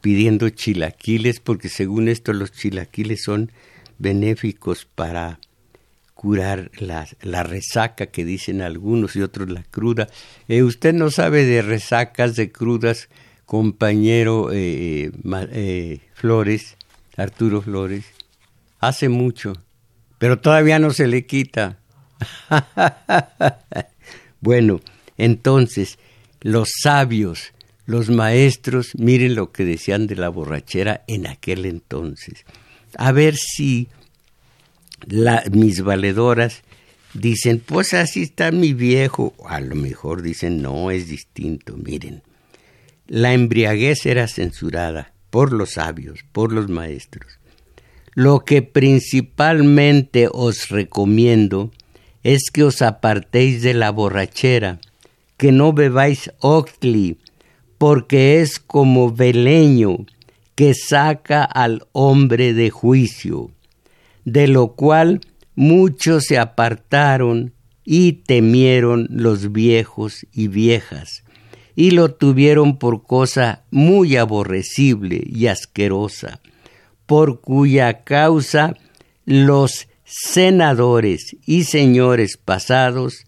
pidiendo 0.01 0.49
chilaquiles, 0.49 1.39
porque 1.39 1.69
según 1.69 2.09
esto 2.09 2.33
los 2.33 2.51
chilaquiles 2.51 3.23
son 3.23 3.49
benéficos 3.97 4.83
para 4.83 5.39
curar 6.15 6.69
la, 6.79 7.43
resaca 7.43 8.07
que 8.07 8.25
dicen 8.25 8.61
algunos 8.61 9.15
y 9.15 9.21
otros 9.21 9.49
la 9.49 9.63
cruda. 9.63 10.09
Eh, 10.49 10.63
usted 10.63 10.93
no 10.93 11.11
sabe 11.11 11.45
de 11.45 11.61
resacas, 11.61 12.35
de 12.35 12.51
crudas, 12.51 13.07
compañero 13.45 14.51
eh, 14.51 15.11
eh, 15.53 15.99
Flores, 16.13 16.75
Arturo 17.19 17.61
Flores. 17.61 18.05
Hace 18.79 19.09
mucho, 19.09 19.53
pero 20.19 20.39
todavía 20.39 20.79
no 20.79 20.91
se 20.91 21.07
le 21.07 21.25
quita. 21.25 21.77
bueno, 24.39 24.79
entonces, 25.17 25.99
los 26.39 26.69
sabios, 26.81 27.51
los 27.85 28.09
maestros, 28.09 28.91
miren 28.95 29.35
lo 29.35 29.51
que 29.51 29.65
decían 29.65 30.07
de 30.07 30.15
la 30.15 30.29
borrachera 30.29 31.03
en 31.07 31.27
aquel 31.27 31.65
entonces. 31.65 32.45
A 32.97 33.11
ver 33.11 33.35
si 33.35 33.89
mis 35.51 35.81
valedoras 35.81 36.61
dicen, 37.13 37.59
pues 37.59 37.93
así 37.93 38.23
está 38.23 38.51
mi 38.51 38.73
viejo. 38.73 39.33
A 39.45 39.59
lo 39.59 39.75
mejor 39.75 40.21
dicen, 40.21 40.61
no, 40.61 40.89
es 40.89 41.09
distinto. 41.09 41.75
Miren, 41.75 42.23
la 43.07 43.33
embriaguez 43.33 44.05
era 44.05 44.25
censurada 44.29 45.11
por 45.29 45.53
los 45.53 45.71
sabios, 45.71 46.19
por 46.31 46.51
los 46.51 46.69
maestros. 46.69 47.39
Lo 48.13 48.39
que 48.41 48.61
principalmente 48.61 50.27
os 50.31 50.69
recomiendo 50.69 51.71
es 52.23 52.49
que 52.51 52.63
os 52.63 52.81
apartéis 52.81 53.61
de 53.61 53.73
la 53.73 53.91
borrachera 53.91 54.79
que 55.37 55.53
no 55.53 55.71
bebáis 55.71 56.31
octli, 56.39 57.17
porque 57.77 58.41
es 58.41 58.59
como 58.59 59.09
veleño 59.13 60.05
que 60.55 60.73
saca 60.73 61.45
al 61.45 61.87
hombre 61.93 62.53
de 62.53 62.69
juicio, 62.69 63.51
de 64.25 64.49
lo 64.49 64.73
cual 64.73 65.21
muchos 65.55 66.25
se 66.25 66.37
apartaron 66.37 67.53
y 67.85 68.11
temieron 68.11 69.07
los 69.09 69.53
viejos 69.53 70.27
y 70.33 70.49
viejas, 70.49 71.23
y 71.79 71.91
lo 71.91 72.13
tuvieron 72.13 72.77
por 72.77 73.03
cosa 73.03 73.63
muy 73.71 74.17
aborrecible 74.17 75.23
y 75.25 75.47
asquerosa, 75.47 76.41
por 77.05 77.39
cuya 77.39 78.03
causa 78.03 78.75
los 79.23 79.87
senadores 80.03 81.37
y 81.45 81.63
señores 81.63 82.35
pasados 82.35 83.23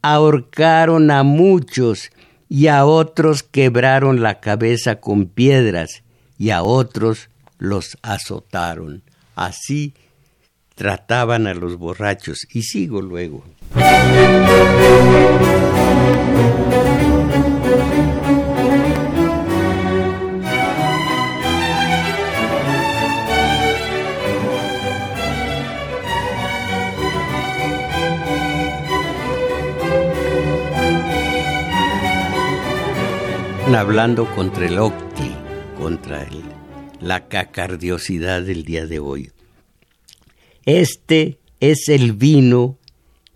ahorcaron 0.00 1.10
a 1.10 1.24
muchos 1.24 2.10
y 2.48 2.68
a 2.68 2.86
otros 2.86 3.42
quebraron 3.42 4.22
la 4.22 4.40
cabeza 4.40 4.98
con 4.98 5.26
piedras 5.26 6.02
y 6.38 6.48
a 6.48 6.62
otros 6.62 7.28
los 7.58 7.98
azotaron. 8.00 9.02
Así 9.34 9.92
trataban 10.74 11.46
a 11.46 11.52
los 11.52 11.76
borrachos. 11.76 12.46
Y 12.50 12.62
sigo 12.62 13.02
luego. 13.02 13.44
Hablando 33.74 34.26
contra 34.34 34.66
el 34.66 34.78
octi, 34.78 35.30
contra 35.78 36.22
el, 36.24 36.42
la 37.00 37.28
cacardiosidad 37.28 38.42
del 38.42 38.64
día 38.64 38.86
de 38.86 38.98
hoy. 38.98 39.30
Este 40.64 41.38
es 41.60 41.88
el 41.88 42.12
vino 42.12 42.78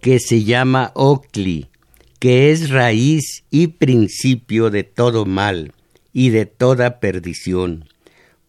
que 0.01 0.19
se 0.19 0.45
llama 0.45 0.93
ocli, 0.95 1.69
que 2.19 2.51
es 2.51 2.71
raíz 2.71 3.45
y 3.51 3.69
principio 3.69 4.71
de 4.71 4.83
todo 4.83 5.25
mal 5.25 5.73
y 6.13 6.31
de 6.31 6.47
toda 6.47 7.01
perdición, 7.01 7.89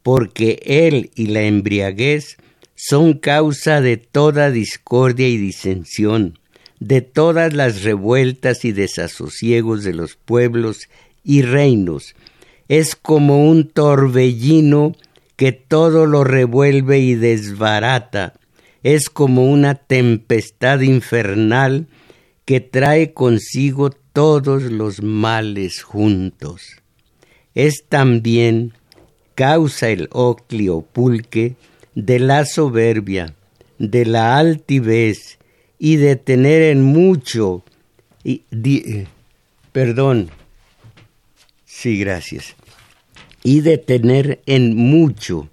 porque 0.01 0.59
él 0.65 1.11
y 1.15 1.27
la 1.27 1.43
embriaguez 1.43 2.37
son 2.75 3.13
causa 3.13 3.81
de 3.81 3.97
toda 3.97 4.49
discordia 4.49 5.27
y 5.27 5.37
disensión, 5.37 6.39
de 6.79 7.01
todas 7.01 7.53
las 7.53 7.83
revueltas 7.83 8.65
y 8.65 8.71
desasosiegos 8.71 9.83
de 9.83 9.93
los 9.93 10.15
pueblos 10.15 10.89
y 11.25 11.41
reinos. 11.41 12.15
Es 12.69 12.95
como 12.95 13.49
un 13.49 13.67
torbellino 13.67 14.93
que 15.35 15.51
todo 15.51 16.05
lo 16.05 16.23
revuelve 16.23 16.99
y 16.99 17.15
desbarata. 17.15 18.33
Es 18.83 19.09
como 19.09 19.51
una 19.51 19.75
tempestad 19.75 20.79
infernal 20.81 21.87
que 22.45 22.61
trae 22.61 23.13
consigo 23.13 23.89
todos 23.89 24.63
los 24.63 25.01
males 25.01 25.81
juntos. 25.81 26.61
Es 27.55 27.85
también 27.89 28.73
causa 29.33 29.89
el 29.89 30.07
oclio 30.11 30.81
pulque 30.81 31.55
de 31.95 32.19
la 32.19 32.45
soberbia, 32.45 33.33
de 33.79 34.05
la 34.05 34.37
altivez 34.37 35.39
y 35.79 35.97
de 35.97 36.15
tener 36.15 36.61
en 36.61 36.83
mucho, 36.83 37.63
y, 38.23 38.43
eh, 38.51 39.07
perdón, 39.71 40.29
Sí, 41.77 41.99
gracias. 41.99 42.55
Y 43.43 43.59
de 43.59 43.77
tener 43.77 44.41
en 44.45 44.77
mucho, 44.77 45.49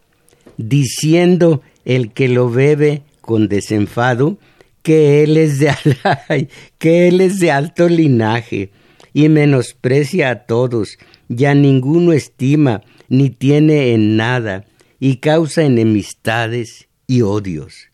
diciendo 0.56 1.62
el 1.85 2.12
que 2.12 2.29
lo 2.29 2.48
bebe 2.48 3.02
con 3.20 3.48
desenfado, 3.48 4.38
que 4.85 5.25
él 5.25 5.37
es 5.37 5.58
de, 5.58 5.75
que 6.79 7.08
él 7.08 7.20
es 7.20 7.40
de 7.40 7.50
alto 7.50 7.88
linaje, 7.88 8.70
y 9.12 9.29
menosprecia 9.29 10.31
a 10.31 10.44
todos, 10.44 10.96
ya 11.29 11.54
ninguno 11.54 12.12
estima, 12.12 12.83
ni 13.08 13.29
tiene 13.29 13.92
en 13.92 14.16
nada, 14.16 14.64
y 15.00 15.16
causa 15.16 15.64
enemistades 15.64 16.88
y 17.08 17.23
odios. 17.23 17.88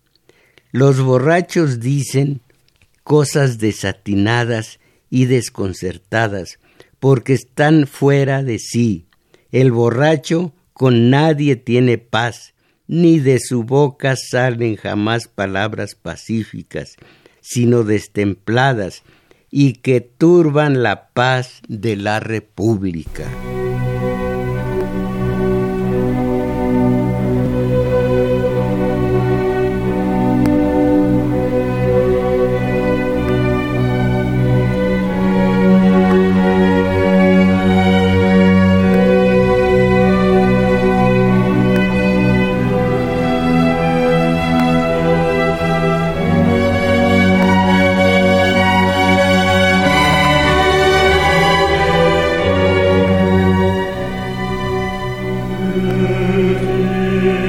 Los 0.71 1.01
borrachos 1.01 1.81
dicen 1.81 2.43
cosas 3.05 3.59
desatinadas 3.59 4.81
y 5.09 5.25
desconcertadas, 5.25 6.59
porque 7.01 7.35
están 7.35 7.87
fuera 7.87 8.43
de 8.43 8.59
sí. 8.59 9.07
El 9.51 9.73
borracho 9.73 10.53
con 10.73 11.11
nadie 11.11 11.57
tiene 11.57 11.99
paz, 11.99 12.55
ni 12.87 13.19
de 13.19 13.39
su 13.41 13.65
boca 13.65 14.17
salen 14.17 14.77
jamás 14.77 15.29
palabras 15.29 15.95
pacíficas, 15.95 16.97
sino 17.41 17.83
destempladas, 17.83 19.03
y 19.51 19.75
que 19.75 20.01
turban 20.01 20.83
la 20.83 21.09
paz 21.09 21.63
de 21.69 21.97
la 21.97 22.21
república. 22.21 23.25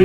Y 0.00 0.04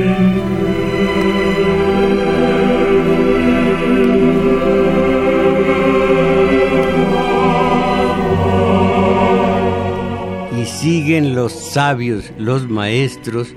siguen 10.66 11.34
los 11.34 11.52
sabios, 11.52 12.30
los 12.36 12.68
maestros, 12.68 13.54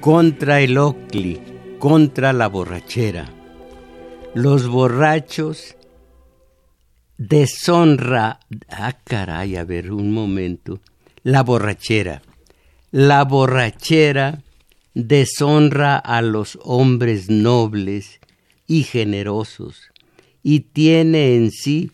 contra 0.00 0.62
el 0.62 0.78
ocli, 0.78 1.42
contra 1.78 2.32
la 2.32 2.48
borrachera. 2.48 3.26
Los 4.32 4.68
borrachos 4.68 5.76
deshonra, 7.18 8.40
ah 8.70 8.96
caray, 9.04 9.56
a 9.56 9.64
ver 9.64 9.92
un 9.92 10.14
momento, 10.14 10.80
la 11.24 11.42
borrachera. 11.42 12.22
La 12.90 13.24
borrachera 13.24 14.43
deshonra 14.94 15.96
a 15.96 16.22
los 16.22 16.58
hombres 16.62 17.28
nobles 17.28 18.20
y 18.66 18.84
generosos 18.84 19.90
y 20.42 20.60
tiene 20.60 21.36
en 21.36 21.50
sí 21.50 21.90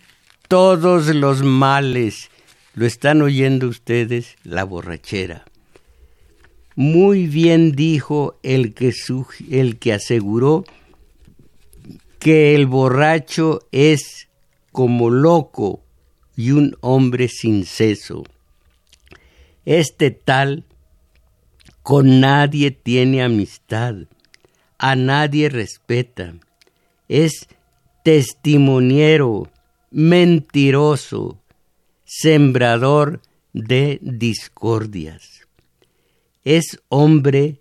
todos 0.48 1.06
los 1.14 1.42
males. 1.42 2.30
¿Lo 2.74 2.86
están 2.86 3.22
oyendo 3.22 3.68
ustedes? 3.68 4.36
La 4.44 4.64
borrachera. 4.64 5.44
Muy 6.76 7.26
bien 7.26 7.72
dijo 7.72 8.38
el 8.42 8.74
que, 8.74 8.92
el 9.50 9.78
que 9.78 9.92
aseguró 9.92 10.64
que 12.18 12.54
el 12.54 12.66
borracho 12.66 13.60
es 13.72 14.28
como 14.72 15.10
loco 15.10 15.82
y 16.36 16.52
un 16.52 16.76
hombre 16.80 17.28
sin 17.28 17.64
seso. 17.64 18.24
Este 19.64 20.10
tal 20.10 20.64
con 21.90 22.20
nadie 22.20 22.70
tiene 22.70 23.20
amistad, 23.20 23.96
a 24.78 24.94
nadie 24.94 25.48
respeta, 25.48 26.34
es 27.08 27.48
testimoniero, 28.04 29.50
mentiroso, 29.90 31.42
sembrador 32.04 33.20
de 33.52 33.98
discordias. 34.02 35.48
Es 36.44 36.80
hombre 36.90 37.58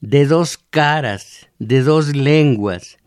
de 0.00 0.26
dos 0.26 0.56
caras, 0.70 1.48
de 1.58 1.82
dos 1.82 2.14
lenguas, 2.14 2.98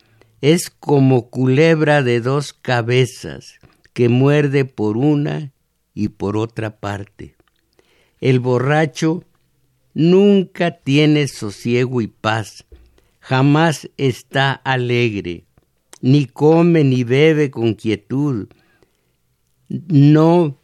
es 0.42 0.70
como 0.70 1.30
culebra 1.30 2.04
de 2.04 2.20
dos 2.20 2.52
cabezas, 2.52 3.54
que 3.94 4.10
muerde 4.10 4.66
por 4.66 4.98
una 4.98 5.54
y 5.94 6.10
por 6.10 6.36
otra 6.36 6.76
parte. 6.82 7.38
El 8.20 8.42
borracho 8.42 9.24
nunca 9.98 10.70
tiene 10.78 11.28
sosiego 11.28 12.02
y 12.02 12.08
paz, 12.08 12.66
jamás 13.20 13.90
está 13.98 14.52
alegre, 14.52 15.46
ni 16.02 16.28
come 16.28 16.84
ni 16.84 17.04
bebe 17.04 17.50
con 17.50 17.74
quietud, 17.74 18.48
no 19.68 20.62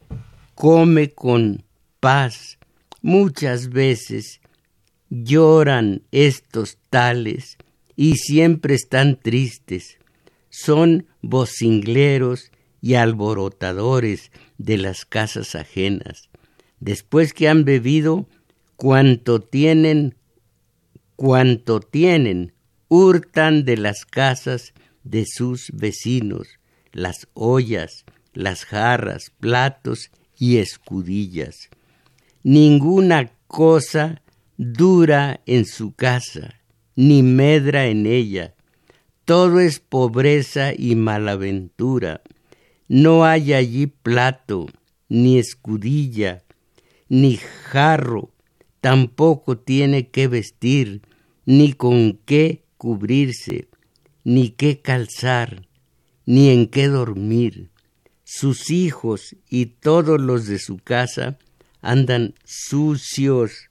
come 0.54 1.10
con 1.10 1.64
paz. 2.00 2.60
Muchas 3.02 3.70
veces 3.70 4.40
lloran 5.10 6.04
estos 6.12 6.78
tales 6.92 7.58
y 7.96 8.18
siempre 8.18 8.76
están 8.76 9.20
tristes. 9.20 9.98
Son 10.52 11.08
vocingleros 11.24 12.52
y 12.82 12.94
alborotadores 12.94 14.32
de 14.60 14.78
las 14.78 15.06
casas 15.06 15.56
ajenas. 15.56 16.30
Después 16.80 17.34
que 17.34 17.48
han 17.50 17.66
bebido, 17.66 18.28
cuanto 18.76 19.40
tienen, 19.40 20.16
cuanto 21.16 21.80
tienen, 21.80 22.54
hurtan 22.88 23.66
de 23.66 23.78
las 23.78 24.06
casas 24.06 24.74
de 25.04 25.26
sus 25.26 25.72
vecinos, 25.74 26.60
las 26.92 27.28
ollas, 27.34 28.06
las 28.34 28.66
jarras, 28.66 29.32
platos 29.40 30.12
y 30.38 30.58
escudillas. 30.58 31.70
Ninguna 32.44 33.32
cosa 33.48 34.22
dura 34.58 35.42
en 35.46 35.66
su 35.66 35.94
casa, 35.94 36.56
ni 36.96 37.24
medra 37.24 37.88
en 37.88 38.06
ella. 38.06 38.54
Todo 39.26 39.60
es 39.60 39.80
pobreza 39.80 40.74
y 40.78 40.96
malaventura. 40.96 42.22
No 42.88 43.24
hay 43.24 43.54
allí 43.54 43.88
plato, 43.88 44.68
ni 45.08 45.38
escudilla, 45.38 46.44
ni 47.08 47.38
jarro, 47.38 48.33
tampoco 48.84 49.58
tiene 49.58 50.10
que 50.10 50.28
vestir, 50.28 51.04
ni 51.46 51.72
con 51.72 52.20
qué 52.26 52.66
cubrirse, 52.76 53.70
ni 54.26 54.50
qué 54.50 54.82
calzar, 54.82 55.70
ni 56.26 56.50
en 56.50 56.68
qué 56.68 56.90
dormir. 56.90 57.70
Sus 58.26 58.72
hijos 58.72 59.38
y 59.50 59.68
todos 59.68 60.20
los 60.20 60.48
de 60.48 60.60
su 60.60 60.80
casa 60.80 61.40
andan 61.82 62.36
sucios, 62.44 63.70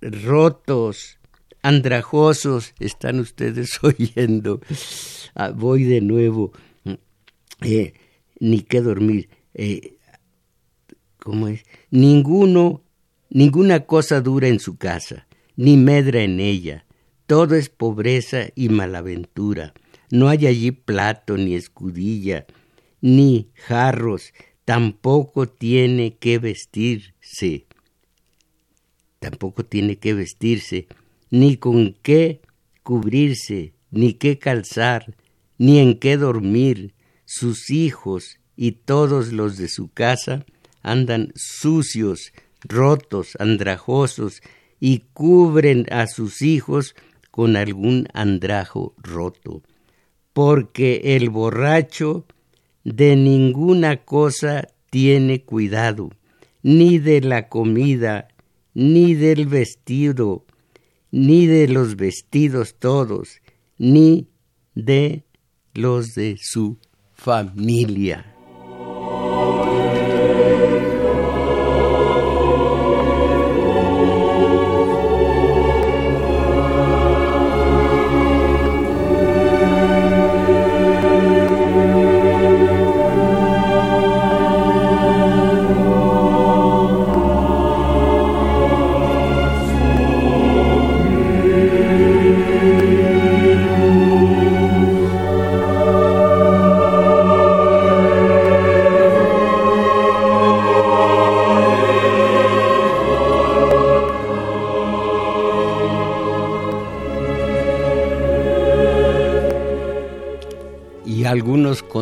rotos, 0.00 1.20
andrajosos. 1.62 2.74
Están 2.80 3.20
ustedes 3.20 3.78
oyendo. 3.84 4.60
Ah, 5.36 5.50
voy 5.50 5.84
de 5.84 6.00
nuevo. 6.00 6.50
Eh, 7.60 7.92
ni 8.40 8.62
qué 8.62 8.80
dormir. 8.80 9.28
Eh, 9.54 9.98
¿Cómo 11.20 11.46
es? 11.46 11.62
Ninguno 11.92 12.82
Ninguna 13.30 13.80
cosa 13.80 14.20
dura 14.20 14.48
en 14.48 14.58
su 14.58 14.76
casa, 14.76 15.26
ni 15.56 15.76
medra 15.76 16.22
en 16.22 16.40
ella. 16.40 16.86
Todo 17.26 17.56
es 17.56 17.68
pobreza 17.68 18.48
y 18.54 18.70
malaventura. 18.70 19.74
No 20.10 20.28
hay 20.28 20.46
allí 20.46 20.70
plato, 20.70 21.36
ni 21.36 21.54
escudilla, 21.54 22.46
ni 23.02 23.50
jarros. 23.54 24.32
Tampoco 24.64 25.46
tiene 25.46 26.16
que 26.16 26.38
vestirse. 26.38 27.66
Tampoco 29.18 29.64
tiene 29.64 29.96
que 29.96 30.14
vestirse, 30.14 30.86
ni 31.30 31.56
con 31.56 31.96
qué 32.02 32.40
cubrirse, 32.82 33.74
ni 33.90 34.14
qué 34.14 34.38
calzar, 34.38 35.16
ni 35.58 35.80
en 35.80 35.98
qué 35.98 36.16
dormir. 36.16 36.94
Sus 37.26 37.68
hijos 37.68 38.38
y 38.56 38.72
todos 38.72 39.32
los 39.32 39.58
de 39.58 39.68
su 39.68 39.92
casa 39.92 40.46
andan 40.82 41.32
sucios, 41.34 42.32
rotos, 42.62 43.36
andrajosos, 43.38 44.42
y 44.80 45.04
cubren 45.12 45.86
a 45.90 46.06
sus 46.06 46.42
hijos 46.42 46.94
con 47.30 47.56
algún 47.56 48.08
andrajo 48.14 48.94
roto, 48.98 49.62
porque 50.32 51.16
el 51.16 51.30
borracho 51.30 52.26
de 52.84 53.16
ninguna 53.16 54.04
cosa 54.04 54.68
tiene 54.90 55.42
cuidado, 55.42 56.10
ni 56.62 56.98
de 56.98 57.20
la 57.20 57.48
comida, 57.48 58.28
ni 58.74 59.14
del 59.14 59.46
vestido, 59.46 60.44
ni 61.10 61.46
de 61.46 61.68
los 61.68 61.96
vestidos 61.96 62.76
todos, 62.78 63.40
ni 63.78 64.28
de 64.74 65.24
los 65.74 66.14
de 66.14 66.36
su 66.40 66.78
familia. 67.14 68.37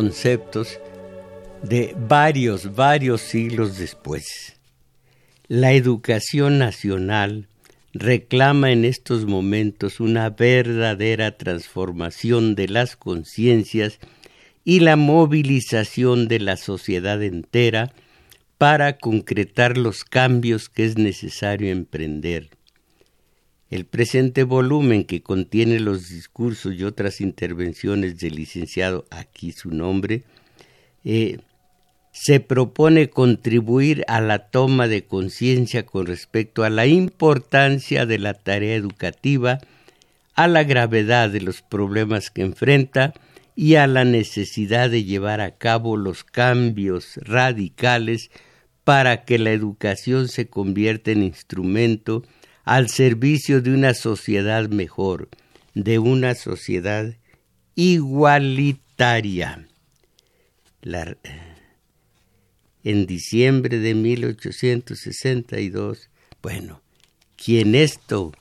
Conceptos 0.07 0.79
de 1.63 1.93
varios, 2.07 2.75
varios 2.75 3.19
siglos 3.19 3.77
después. 3.77 4.55
La 5.49 5.73
educación 5.73 6.57
nacional 6.59 7.49
reclama 7.91 8.71
en 8.71 8.85
estos 8.85 9.25
momentos 9.25 9.99
una 9.99 10.29
verdadera 10.29 11.35
transformación 11.35 12.55
de 12.55 12.69
las 12.69 12.95
conciencias 12.95 13.99
y 14.63 14.79
la 14.79 14.95
movilización 14.95 16.29
de 16.29 16.39
la 16.39 16.55
sociedad 16.55 17.21
entera 17.21 17.91
para 18.57 18.97
concretar 18.97 19.77
los 19.77 20.05
cambios 20.05 20.69
que 20.69 20.85
es 20.85 20.97
necesario 20.97 21.69
emprender. 21.69 22.56
El 23.69 23.85
presente 23.85 24.43
volumen 24.43 25.03
que 25.03 25.21
contiene 25.21 25.79
los 25.79 26.09
discursos 26.09 26.73
y 26.75 26.83
otras 26.85 27.19
intervenciones 27.19 28.17
del 28.17 28.35
licenciado, 28.35 29.05
aquí 29.09 29.51
su 29.51 29.71
nombre, 29.71 30.23
eh, 31.03 31.39
se 32.11 32.39
propone 32.39 33.09
contribuir 33.09 34.03
a 34.07 34.21
la 34.21 34.49
toma 34.49 34.87
de 34.87 35.03
conciencia 35.03 35.85
con 35.85 36.05
respecto 36.05 36.63
a 36.63 36.69
la 36.69 36.87
importancia 36.87 38.05
de 38.05 38.19
la 38.19 38.33
tarea 38.33 38.75
educativa, 38.75 39.59
a 40.33 40.47
la 40.47 40.63
gravedad 40.63 41.29
de 41.29 41.41
los 41.41 41.61
problemas 41.61 42.31
que 42.31 42.41
enfrenta 42.43 43.13
y 43.55 43.75
a 43.75 43.85
la 43.85 44.05
necesidad 44.05 44.89
de 44.89 45.03
llevar 45.03 45.41
a 45.41 45.57
cabo 45.57 45.97
los 45.97 46.23
cambios 46.23 47.17
radicales 47.17 48.31
para 48.83 49.25
que 49.25 49.37
la 49.37 49.51
educación 49.51 50.27
se 50.29 50.47
convierta 50.47 51.11
en 51.11 51.23
instrumento 51.23 52.23
al 52.67 52.89
servicio 52.89 53.61
de 53.61 53.73
una 53.73 53.93
sociedad 53.93 54.67
mejor, 54.67 55.29
de 55.73 55.99
una 55.99 56.35
sociedad 56.35 57.15
igualitaria. 57.75 59.69
en 62.83 63.05
diciembre 63.05 63.79
de 63.79 63.95
1862, 63.95 66.09
bueno, 66.41 66.81
quien 67.37 67.73
esto 67.73 68.33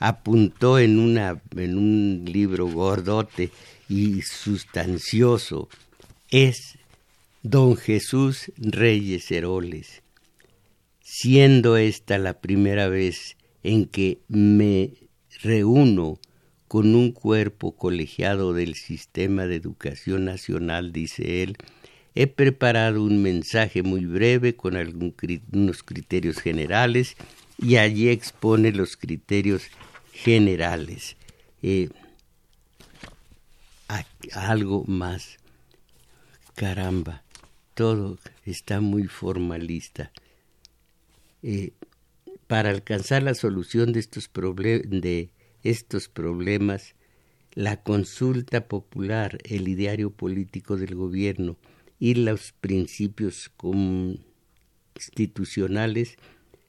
apuntó 0.00 0.78
en, 0.78 1.18
en 1.18 1.76
un 1.76 2.24
libro 2.24 2.68
gordote 2.68 3.50
y 3.90 4.22
sustancioso 4.22 5.68
es 6.30 6.78
don 7.42 7.76
Jesús 7.76 8.50
Reyes 8.56 9.30
Heroles, 9.30 10.02
siendo 11.02 11.76
esta 11.76 12.16
la 12.16 12.40
primera 12.40 12.88
vez 12.88 13.35
en 13.66 13.86
que 13.86 14.20
me 14.28 14.92
reúno 15.42 16.20
con 16.68 16.94
un 16.94 17.10
cuerpo 17.10 17.76
colegiado 17.76 18.52
del 18.52 18.76
Sistema 18.76 19.46
de 19.46 19.56
Educación 19.56 20.24
Nacional, 20.24 20.92
dice 20.92 21.42
él, 21.42 21.56
he 22.14 22.28
preparado 22.28 23.02
un 23.02 23.20
mensaje 23.22 23.82
muy 23.82 24.06
breve 24.06 24.54
con 24.54 24.76
algunos 24.76 25.82
criterios 25.82 26.38
generales 26.38 27.16
y 27.58 27.76
allí 27.76 28.08
expone 28.08 28.70
los 28.70 28.96
criterios 28.96 29.64
generales. 30.12 31.16
Eh, 31.60 31.88
algo 34.32 34.84
más. 34.86 35.38
Caramba, 36.54 37.24
todo 37.74 38.18
está 38.44 38.80
muy 38.80 39.08
formalista. 39.08 40.12
Eh, 41.42 41.72
para 42.46 42.70
alcanzar 42.70 43.22
la 43.22 43.34
solución 43.34 43.92
de 43.92 44.00
estos, 44.00 44.28
problemas, 46.08 46.94
la 47.54 47.82
consulta 47.82 48.66
popular, 48.68 49.36
el 49.44 49.68
ideario 49.68 50.10
político 50.10 50.76
del 50.76 50.94
gobierno 50.94 51.56
y 51.98 52.14
los 52.14 52.52
principios 52.52 53.50
constitucionales 53.56 56.16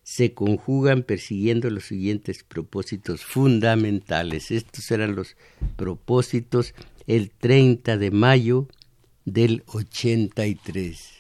se 0.04 0.34
conjugan 0.34 1.04
persiguiendo 1.04 1.70
los 1.70 1.86
siguientes 1.86 2.44
propósitos 2.44 3.24
fundamentales. 3.26 4.52
Estos 4.52 4.90
eran 4.92 5.16
los 5.16 5.36
propósitos 5.76 6.74
el 7.08 7.30
30 7.30 7.98
de 7.98 8.12
mayo 8.12 8.70
del 9.26 9.64
83. 9.68 11.17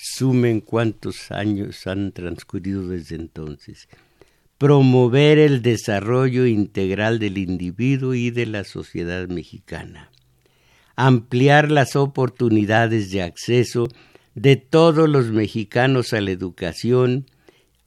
Sumen 0.00 0.60
cuántos 0.60 1.30
años 1.30 1.86
han 1.86 2.12
transcurrido 2.12 2.88
desde 2.88 3.16
entonces. 3.16 3.88
Promover 4.58 5.38
el 5.38 5.62
desarrollo 5.62 6.46
integral 6.46 7.18
del 7.18 7.38
individuo 7.38 8.14
y 8.14 8.30
de 8.30 8.46
la 8.46 8.64
sociedad 8.64 9.28
mexicana. 9.28 10.10
Ampliar 10.96 11.70
las 11.70 11.94
oportunidades 11.94 13.10
de 13.12 13.22
acceso 13.22 13.88
de 14.34 14.56
todos 14.56 15.08
los 15.08 15.30
mexicanos 15.30 16.12
a 16.12 16.20
la 16.20 16.32
educación, 16.32 17.26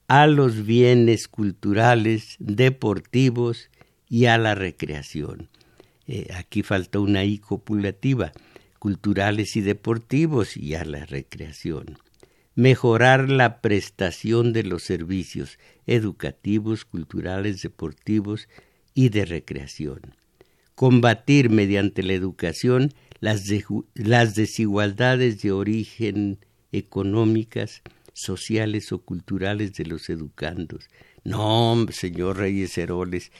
a 0.08 0.28
los 0.28 0.66
bienes 0.66 1.28
culturales, 1.28 2.36
deportivos 2.40 3.70
y 4.10 4.26
a 4.26 4.38
la 4.38 4.56
recreación. 4.56 5.50
Eh, 6.08 6.28
aquí 6.34 6.64
falta 6.64 7.00
una 7.00 7.24
I 7.24 7.38
copulativa, 7.38 8.34
culturales 8.82 9.56
y 9.56 9.62
deportivos 9.62 10.58
y 10.58 10.74
a 10.74 10.84
la 10.84 11.06
recreación. 11.06 12.00
Mejorar 12.56 13.30
la 13.30 13.62
prestación 13.62 14.54
de 14.54 14.64
los 14.64 14.82
servicios 14.82 15.60
educativos, 15.86 16.84
culturales, 16.84 17.62
deportivos 17.62 18.50
y 18.96 19.10
de 19.10 19.26
recreación. 19.26 20.16
Combatir 20.74 21.52
mediante 21.52 22.02
la 22.02 22.14
educación 22.14 22.92
las, 23.20 23.46
desigualdades 24.34 25.44
de 25.44 25.52
origen 25.52 26.40
económicas, 26.72 27.84
sociales 28.14 28.92
o 28.92 29.04
culturales 29.04 29.74
de 29.74 29.86
los 29.86 30.10
educandos. 30.10 30.90
No, 31.24 31.86
señor 31.92 32.38
Reyes 32.38 32.76
Heroles, 32.80 33.32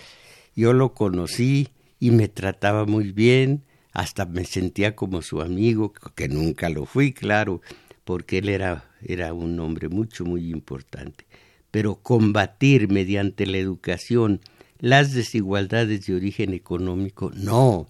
yo 0.56 0.74
lo 0.74 0.94
conocí 0.94 1.70
y 2.00 2.12
me 2.12 2.28
trataba 2.28 2.86
muy 2.86 3.12
bien, 3.12 3.64
hasta 3.92 4.26
me 4.26 4.46
sentía 4.46 4.96
como 4.96 5.22
su 5.22 5.42
amigo, 5.42 5.94
que 6.16 6.28
nunca 6.28 6.70
lo 6.70 6.86
fui, 6.86 7.14
claro, 7.14 7.62
porque 8.04 8.40
él 8.40 8.50
era, 8.50 8.86
era 9.02 9.34
un 9.34 9.60
hombre 9.60 9.90
mucho, 9.90 10.26
muy 10.26 10.50
importante. 10.50 11.26
Pero 11.72 11.96
combatir 11.96 12.90
mediante 12.90 13.46
la 13.46 13.58
educación 13.58 14.42
las 14.80 15.14
desigualdades 15.14 16.08
de 16.08 16.16
origen 16.16 16.54
económico, 16.54 17.32
no, 17.36 17.88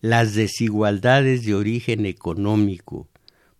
las 0.00 0.34
desigualdades 0.34 1.44
de 1.44 1.54
origen 1.54 2.06
económico, 2.06 3.08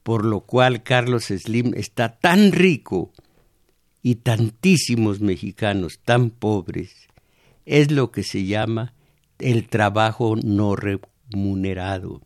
por 0.03 0.24
lo 0.24 0.41
cual 0.41 0.82
Carlos 0.82 1.24
Slim 1.24 1.74
está 1.74 2.18
tan 2.18 2.53
rico 2.53 3.12
y 4.01 4.16
tantísimos 4.16 5.20
mexicanos 5.20 5.99
tan 6.05 6.30
pobres, 6.30 7.09
es 7.66 7.91
lo 7.91 8.12
que 8.12 8.22
se 8.22 8.45
llama 8.45 8.95
el 9.39 9.68
trabajo 9.68 10.36
no 10.36 10.76
remunerado. 11.31 12.20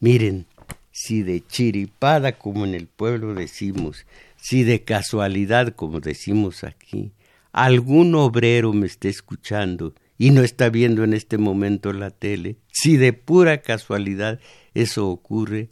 Miren, 0.00 0.46
si 0.92 1.22
de 1.22 1.46
chiripada, 1.46 2.38
como 2.38 2.64
en 2.64 2.74
el 2.74 2.86
pueblo 2.86 3.34
decimos, 3.34 4.06
si 4.36 4.64
de 4.64 4.82
casualidad, 4.84 5.74
como 5.74 6.00
decimos 6.00 6.64
aquí, 6.64 7.12
algún 7.52 8.14
obrero 8.14 8.72
me 8.72 8.86
está 8.86 9.08
escuchando 9.08 9.94
y 10.18 10.30
no 10.30 10.42
está 10.42 10.68
viendo 10.68 11.04
en 11.04 11.14
este 11.14 11.38
momento 11.38 11.92
la 11.92 12.10
tele, 12.10 12.56
si 12.70 12.96
de 12.96 13.12
pura 13.12 13.62
casualidad 13.62 14.40
eso 14.74 15.08
ocurre, 15.08 15.70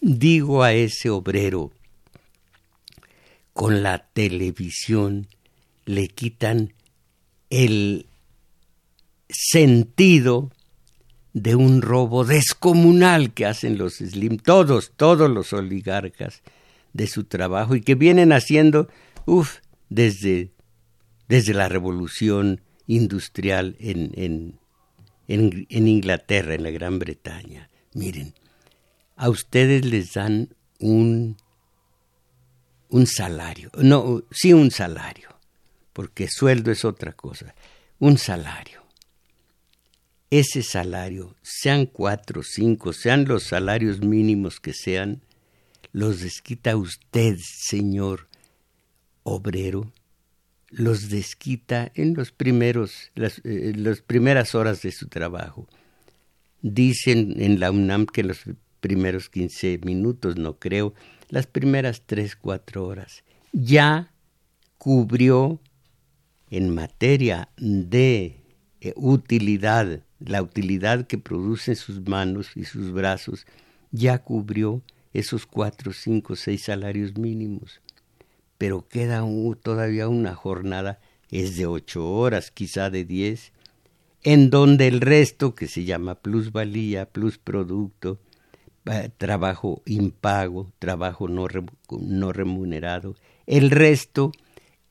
digo 0.00 0.62
a 0.62 0.72
ese 0.72 1.10
obrero, 1.10 1.72
con 3.52 3.82
la 3.82 3.98
televisión 3.98 5.26
le 5.84 6.08
quitan 6.08 6.72
el 7.50 8.06
sentido 9.28 10.50
de 11.32 11.54
un 11.54 11.82
robo 11.82 12.24
descomunal 12.24 13.32
que 13.32 13.46
hacen 13.46 13.78
los 13.78 13.94
Slim, 13.94 14.38
todos, 14.38 14.92
todos 14.96 15.30
los 15.30 15.52
oligarcas 15.52 16.42
de 16.92 17.06
su 17.06 17.24
trabajo 17.24 17.76
y 17.76 17.82
que 17.82 17.94
vienen 17.94 18.32
haciendo, 18.32 18.88
uff, 19.26 19.58
desde, 19.88 20.50
desde 21.28 21.54
la 21.54 21.68
revolución 21.68 22.60
industrial 22.86 23.76
en, 23.78 24.10
en, 24.16 24.58
en, 25.68 25.88
Inglaterra, 25.88 26.54
en 26.54 26.64
la 26.64 26.70
Gran 26.70 26.98
Bretaña. 26.98 27.70
Miren, 27.94 28.34
a 29.16 29.28
ustedes 29.28 29.84
les 29.84 30.14
dan 30.14 30.54
un, 30.80 31.36
un 32.88 33.06
salario, 33.06 33.70
no, 33.76 34.24
sí 34.32 34.52
un 34.52 34.70
salario, 34.70 35.28
porque 35.92 36.28
sueldo 36.28 36.72
es 36.72 36.84
otra 36.84 37.12
cosa, 37.12 37.54
un 38.00 38.18
salario. 38.18 38.79
Ese 40.30 40.62
salario, 40.62 41.34
sean 41.42 41.86
cuatro, 41.86 42.42
cinco, 42.44 42.92
sean 42.92 43.24
los 43.24 43.42
salarios 43.42 44.00
mínimos 44.00 44.60
que 44.60 44.72
sean, 44.72 45.22
los 45.92 46.20
desquita 46.20 46.76
usted, 46.76 47.36
señor 47.38 48.28
obrero, 49.24 49.92
los 50.68 51.08
desquita 51.08 51.90
en 51.94 52.14
los 52.14 52.30
primeros, 52.30 53.10
las, 53.14 53.40
eh, 53.44 53.72
las 53.74 54.02
primeras 54.02 54.54
horas 54.54 54.82
de 54.82 54.92
su 54.92 55.08
trabajo. 55.08 55.66
Dicen 56.62 57.34
en 57.40 57.58
la 57.58 57.70
UNAM 57.70 58.06
que 58.06 58.22
los 58.22 58.44
primeros 58.80 59.28
15 59.28 59.80
minutos, 59.84 60.36
no 60.36 60.58
creo, 60.58 60.94
las 61.28 61.46
primeras 61.46 62.02
3, 62.06 62.36
4 62.36 62.86
horas. 62.86 63.24
Ya 63.52 64.12
cubrió 64.78 65.60
en 66.50 66.74
materia 66.74 67.48
de 67.56 68.36
eh, 68.80 68.92
utilidad, 68.96 70.02
la 70.20 70.42
utilidad 70.42 71.06
que 71.06 71.18
producen 71.18 71.76
sus 71.76 72.06
manos 72.06 72.56
y 72.56 72.64
sus 72.64 72.92
brazos, 72.92 73.46
ya 73.90 74.18
cubrió 74.18 74.82
esos 75.12 75.46
cuatro, 75.46 75.92
cinco, 75.92 76.36
seis 76.36 76.64
salarios 76.64 77.16
mínimos 77.16 77.80
pero 78.60 78.86
queda 78.86 79.24
todavía 79.62 80.06
una 80.06 80.34
jornada, 80.34 81.00
es 81.30 81.56
de 81.56 81.64
ocho 81.64 82.06
horas, 82.06 82.50
quizá 82.50 82.90
de 82.90 83.06
diez, 83.06 83.52
en 84.22 84.50
donde 84.50 84.86
el 84.86 85.00
resto, 85.00 85.54
que 85.54 85.66
se 85.66 85.84
llama 85.84 86.16
plusvalía, 86.16 87.06
plus 87.06 87.38
producto, 87.38 88.18
eh, 88.84 89.08
trabajo 89.16 89.80
impago, 89.86 90.70
trabajo 90.78 91.26
no 91.26 92.32
remunerado. 92.34 93.16
El 93.46 93.70
resto 93.70 94.30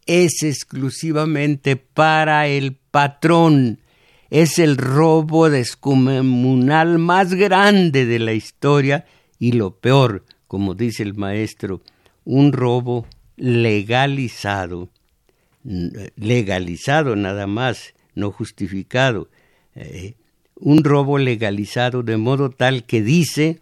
es 0.07 0.41
exclusivamente 0.41 1.75
para 1.75 2.47
el 2.47 2.75
patrón. 2.75 3.81
Es 4.29 4.59
el 4.59 4.77
robo 4.77 5.49
descomunal 5.49 6.99
más 6.99 7.33
grande 7.33 8.05
de 8.05 8.19
la 8.19 8.33
historia 8.33 9.05
y 9.39 9.53
lo 9.53 9.75
peor, 9.75 10.25
como 10.47 10.75
dice 10.75 11.03
el 11.03 11.15
maestro, 11.15 11.81
un 12.25 12.53
robo 12.53 13.07
legalizado, 13.37 14.89
legalizado 15.63 17.15
nada 17.15 17.47
más, 17.47 17.93
no 18.13 18.31
justificado, 18.31 19.29
eh, 19.75 20.15
un 20.55 20.83
robo 20.83 21.17
legalizado 21.17 22.03
de 22.03 22.17
modo 22.17 22.49
tal 22.49 22.83
que 22.83 23.01
dice 23.01 23.61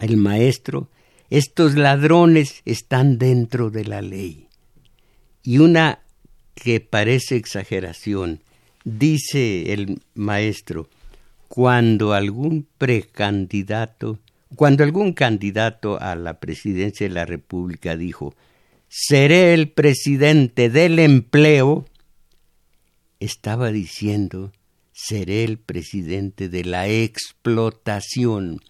el 0.00 0.16
maestro, 0.16 0.88
estos 1.30 1.74
ladrones 1.74 2.62
están 2.64 3.18
dentro 3.18 3.70
de 3.70 3.84
la 3.84 4.02
ley. 4.02 4.48
Y 5.42 5.58
una 5.58 6.00
que 6.54 6.80
parece 6.80 7.36
exageración, 7.36 8.42
dice 8.96 9.72
el 9.72 10.00
maestro, 10.14 10.88
cuando 11.48 12.12
algún 12.12 12.66
precandidato, 12.78 14.18
cuando 14.56 14.84
algún 14.84 15.12
candidato 15.12 16.00
a 16.00 16.14
la 16.14 16.40
presidencia 16.40 17.08
de 17.08 17.14
la 17.14 17.24
República 17.24 17.96
dijo, 17.96 18.34
seré 18.88 19.54
el 19.54 19.70
presidente 19.70 20.70
del 20.70 20.98
empleo, 20.98 21.86
estaba 23.20 23.70
diciendo, 23.70 24.52
seré 24.92 25.44
el 25.44 25.58
presidente 25.58 26.48
de 26.48 26.64
la 26.64 26.88
explotación 26.88 28.60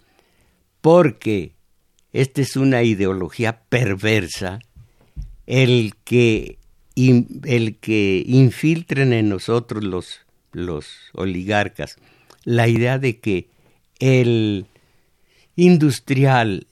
porque 0.81 1.53
esta 2.13 2.41
es 2.41 2.55
una 2.55 2.83
ideología 2.83 3.61
perversa, 3.69 4.59
el 5.45 5.95
que, 6.03 6.58
el 6.95 7.77
que 7.77 8.23
infiltren 8.27 9.13
en 9.13 9.29
nosotros 9.29 9.83
los, 9.83 10.19
los 10.51 10.87
oligarcas 11.13 11.97
la 12.43 12.67
idea 12.67 12.97
de 12.97 13.19
que 13.19 13.49
el 13.99 14.65
industrial 15.55 16.67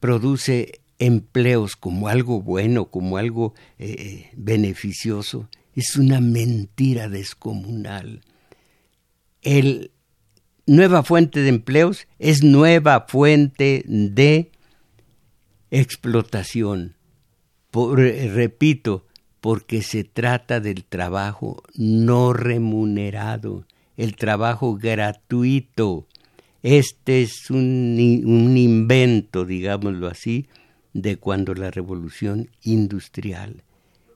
produce 0.00 0.80
empleos 0.98 1.76
como 1.76 2.08
algo 2.08 2.42
bueno, 2.42 2.86
como 2.86 3.16
algo 3.16 3.54
eh, 3.78 4.30
beneficioso, 4.36 5.48
es 5.74 5.96
una 5.96 6.20
mentira 6.20 7.08
descomunal. 7.08 8.22
El 9.42 9.92
nueva 10.66 11.02
fuente 11.02 11.40
de 11.40 11.48
empleos 11.48 12.06
es 12.18 12.42
nueva 12.42 13.06
fuente 13.08 13.84
de 13.86 14.50
explotación. 15.70 16.96
repito, 17.72 19.05
porque 19.46 19.80
se 19.82 20.02
trata 20.02 20.58
del 20.58 20.82
trabajo 20.82 21.62
no 21.76 22.32
remunerado, 22.32 23.64
el 23.96 24.16
trabajo 24.16 24.74
gratuito. 24.74 26.08
Este 26.64 27.22
es 27.22 27.48
un, 27.50 27.96
invento, 28.56 29.44
digámoslo 29.44 30.08
así, 30.08 30.48
de 30.94 31.18
cuando 31.18 31.54
la 31.54 31.70
revolución 31.70 32.50
industrial. 32.64 33.62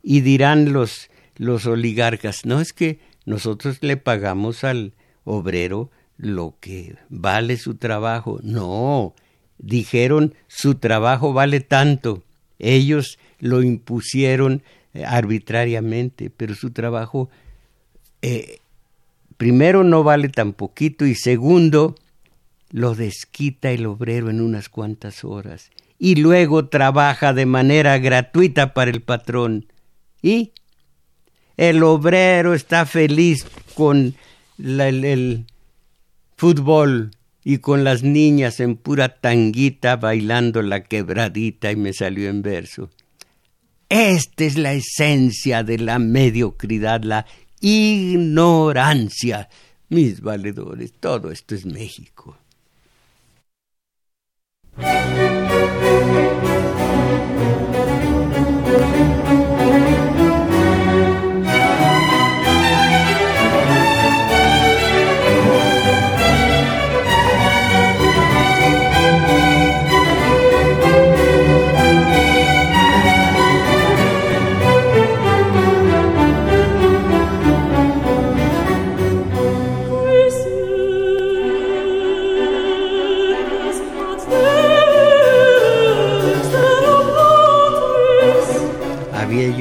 Y 0.02 0.22
dirán 0.22 0.72
los, 0.72 1.10
los 1.36 1.64
oligarcas, 1.64 2.44
no 2.44 2.60
es 2.60 2.72
que 2.72 2.98
nosotros 3.24 3.78
le 3.82 3.96
pagamos 3.96 4.64
al 4.64 4.94
obrero 5.22 5.92
lo 6.16 6.56
que 6.58 6.96
vale 7.08 7.56
su 7.56 7.76
trabajo. 7.76 8.40
No, 8.42 9.14
dijeron 9.58 10.34
su 10.48 10.74
trabajo 10.74 11.32
vale 11.32 11.60
tanto. 11.60 12.24
Ellos 12.58 13.16
lo 13.38 13.62
impusieron 13.62 14.64
eh, 14.94 15.04
arbitrariamente, 15.04 16.30
pero 16.30 16.54
su 16.54 16.70
trabajo 16.70 17.30
eh, 18.22 18.58
primero 19.36 19.84
no 19.84 20.02
vale 20.02 20.28
tan 20.28 20.52
poquito 20.52 21.06
y 21.06 21.14
segundo 21.14 21.94
lo 22.70 22.94
desquita 22.94 23.70
el 23.70 23.86
obrero 23.86 24.30
en 24.30 24.40
unas 24.40 24.68
cuantas 24.68 25.24
horas 25.24 25.70
y 26.00 26.14
luego 26.14 26.66
trabaja 26.66 27.34
de 27.34 27.44
manera 27.44 27.98
gratuita 27.98 28.72
para 28.72 28.90
el 28.90 29.02
patrón. 29.02 29.66
Y 30.22 30.52
el 31.58 31.82
obrero 31.82 32.54
está 32.54 32.86
feliz 32.86 33.46
con 33.74 34.14
el, 34.58 35.44
fútbol 36.36 37.10
y 37.44 37.58
con 37.58 37.84
las 37.84 38.02
niñas 38.02 38.60
en 38.60 38.76
pura 38.76 39.20
tanguita 39.20 39.96
bailando 39.96 40.62
la 40.62 40.84
quebradita 40.84 41.70
y 41.70 41.76
me 41.76 41.92
salió 41.92 42.30
en 42.30 42.40
verso. 42.40 42.88
Esta 43.90 44.44
es 44.44 44.56
la 44.56 44.72
esencia 44.72 45.64
de 45.64 45.76
la 45.78 45.98
mediocridad, 45.98 47.02
la 47.02 47.26
ignorancia. 47.60 49.48
Mis 49.88 50.20
valedores, 50.20 50.92
todo 50.92 51.32
esto 51.32 51.56
es 51.56 51.66
México. 51.66 52.38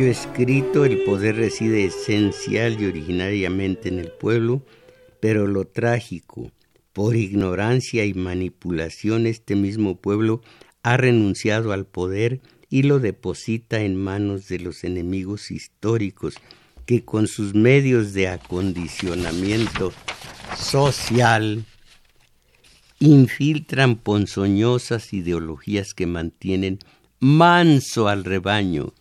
Escrito, 0.09 0.85
el 0.85 1.03
poder 1.03 1.35
reside 1.35 1.85
esencial 1.85 2.81
y 2.81 2.85
originariamente 2.85 3.89
en 3.89 3.99
el 3.99 4.11
pueblo, 4.11 4.65
pero 5.19 5.47
lo 5.47 5.65
trágico, 5.65 6.51
por 6.93 7.15
ignorancia 7.15 8.05
y 8.05 8.13
manipulación, 8.13 9.27
este 9.27 9.55
mismo 9.55 9.95
pueblo 9.95 10.41
ha 10.83 10.97
renunciado 10.97 11.71
al 11.71 11.85
poder 11.85 12.41
y 12.69 12.83
lo 12.83 12.99
deposita 12.99 13.81
en 13.81 13.95
manos 13.95 14.47
de 14.47 14.59
los 14.59 14.83
enemigos 14.83 15.51
históricos 15.51 16.35
que 16.85 17.05
con 17.05 17.27
sus 17.27 17.53
medios 17.53 18.13
de 18.13 18.29
acondicionamiento 18.29 19.93
social 20.57 21.65
infiltran 22.99 23.95
ponzoñosas 23.95 25.13
ideologías 25.13 25.93
que 25.93 26.07
mantienen 26.07 26.79
manso 27.19 28.07
al 28.07 28.23
rebaño 28.23 28.93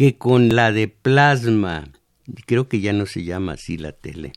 que 0.00 0.16
con 0.16 0.56
la 0.56 0.72
de 0.72 0.88
plasma, 0.88 1.92
creo 2.46 2.70
que 2.70 2.80
ya 2.80 2.94
no 2.94 3.04
se 3.04 3.22
llama 3.22 3.52
así 3.52 3.76
la 3.76 3.92
tele, 3.92 4.32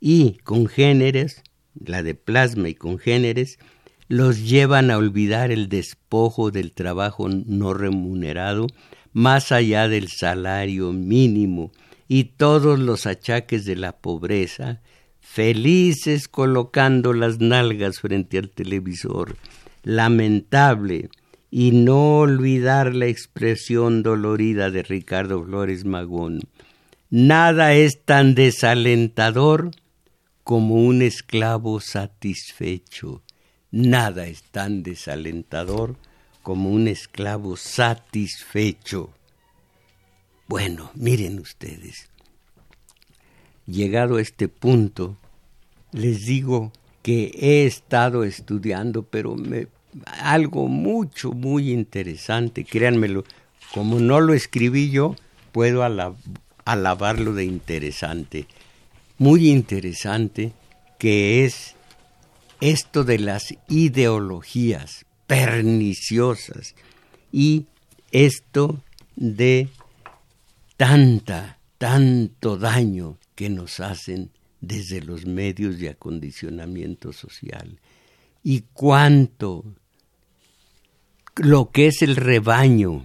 y 0.00 0.38
congéneres, 0.42 1.44
la 1.78 2.02
de 2.02 2.16
plasma 2.16 2.70
y 2.70 2.74
congéneres, 2.74 3.60
los 4.08 4.48
llevan 4.48 4.90
a 4.90 4.98
olvidar 4.98 5.52
el 5.52 5.68
despojo 5.68 6.50
del 6.50 6.72
trabajo 6.72 7.28
no 7.28 7.72
remunerado 7.72 8.66
más 9.12 9.52
allá 9.52 9.86
del 9.86 10.08
salario 10.08 10.92
mínimo 10.92 11.70
y 12.08 12.24
todos 12.24 12.76
los 12.80 13.06
achaques 13.06 13.64
de 13.64 13.76
la 13.76 13.92
pobreza, 13.98 14.80
felices 15.20 16.26
colocando 16.26 17.12
las 17.12 17.38
nalgas 17.38 18.00
frente 18.00 18.38
al 18.38 18.50
televisor. 18.50 19.36
Lamentable, 19.84 21.10
y 21.50 21.70
no 21.70 22.18
olvidar 22.18 22.94
la 22.94 23.06
expresión 23.06 24.02
dolorida 24.02 24.70
de 24.70 24.82
Ricardo 24.82 25.44
Flores 25.44 25.84
Magón. 25.84 26.40
Nada 27.10 27.74
es 27.74 28.02
tan 28.04 28.34
desalentador 28.34 29.70
como 30.42 30.74
un 30.76 31.02
esclavo 31.02 31.80
satisfecho. 31.80 33.22
Nada 33.70 34.26
es 34.26 34.42
tan 34.42 34.82
desalentador 34.82 35.96
como 36.42 36.70
un 36.70 36.88
esclavo 36.88 37.56
satisfecho. 37.56 39.10
Bueno, 40.48 40.90
miren 40.94 41.40
ustedes, 41.40 42.08
llegado 43.66 44.16
a 44.16 44.22
este 44.22 44.46
punto, 44.46 45.16
les 45.90 46.24
digo 46.24 46.70
que 47.02 47.32
he 47.34 47.66
estado 47.66 48.22
estudiando, 48.22 49.02
pero 49.02 49.34
me 49.34 49.66
algo 50.04 50.68
mucho, 50.68 51.32
muy 51.32 51.72
interesante, 51.72 52.64
créanmelo, 52.64 53.24
como 53.72 54.00
no 54.00 54.20
lo 54.20 54.34
escribí 54.34 54.90
yo, 54.90 55.16
puedo 55.52 55.82
alabarlo 56.64 57.34
de 57.34 57.44
interesante, 57.44 58.46
muy 59.18 59.48
interesante, 59.48 60.52
que 60.98 61.44
es 61.44 61.74
esto 62.60 63.04
de 63.04 63.18
las 63.18 63.54
ideologías 63.68 65.06
perniciosas 65.26 66.74
y 67.32 67.66
esto 68.12 68.82
de 69.16 69.68
tanta, 70.76 71.58
tanto 71.78 72.56
daño 72.56 73.18
que 73.34 73.50
nos 73.50 73.80
hacen 73.80 74.30
desde 74.60 75.02
los 75.02 75.26
medios 75.26 75.78
de 75.78 75.90
acondicionamiento 75.90 77.12
social 77.12 77.78
y 78.42 78.64
cuánto 78.72 79.64
lo 81.36 81.70
que 81.70 81.88
es 81.88 82.02
el 82.02 82.16
rebaño, 82.16 83.04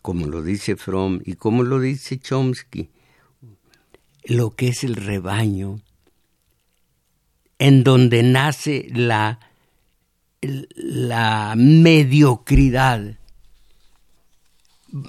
como 0.00 0.26
lo 0.26 0.42
dice 0.42 0.76
Fromm 0.76 1.20
y 1.24 1.34
como 1.34 1.62
lo 1.62 1.80
dice 1.80 2.18
Chomsky, 2.18 2.88
lo 4.24 4.50
que 4.50 4.68
es 4.68 4.84
el 4.84 4.96
rebaño, 4.96 5.80
en 7.58 7.84
donde 7.84 8.22
nace 8.22 8.88
la, 8.94 9.40
la 10.40 11.54
mediocridad. 11.56 13.18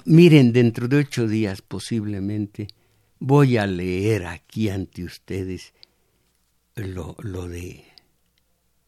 Miren, 0.04 0.52
dentro 0.52 0.88
de 0.88 0.98
ocho 0.98 1.26
días 1.26 1.62
posiblemente 1.62 2.68
voy 3.18 3.56
a 3.56 3.66
leer 3.66 4.26
aquí 4.26 4.68
ante 4.68 5.04
ustedes 5.04 5.72
lo, 6.74 7.16
lo 7.20 7.48
de, 7.48 7.84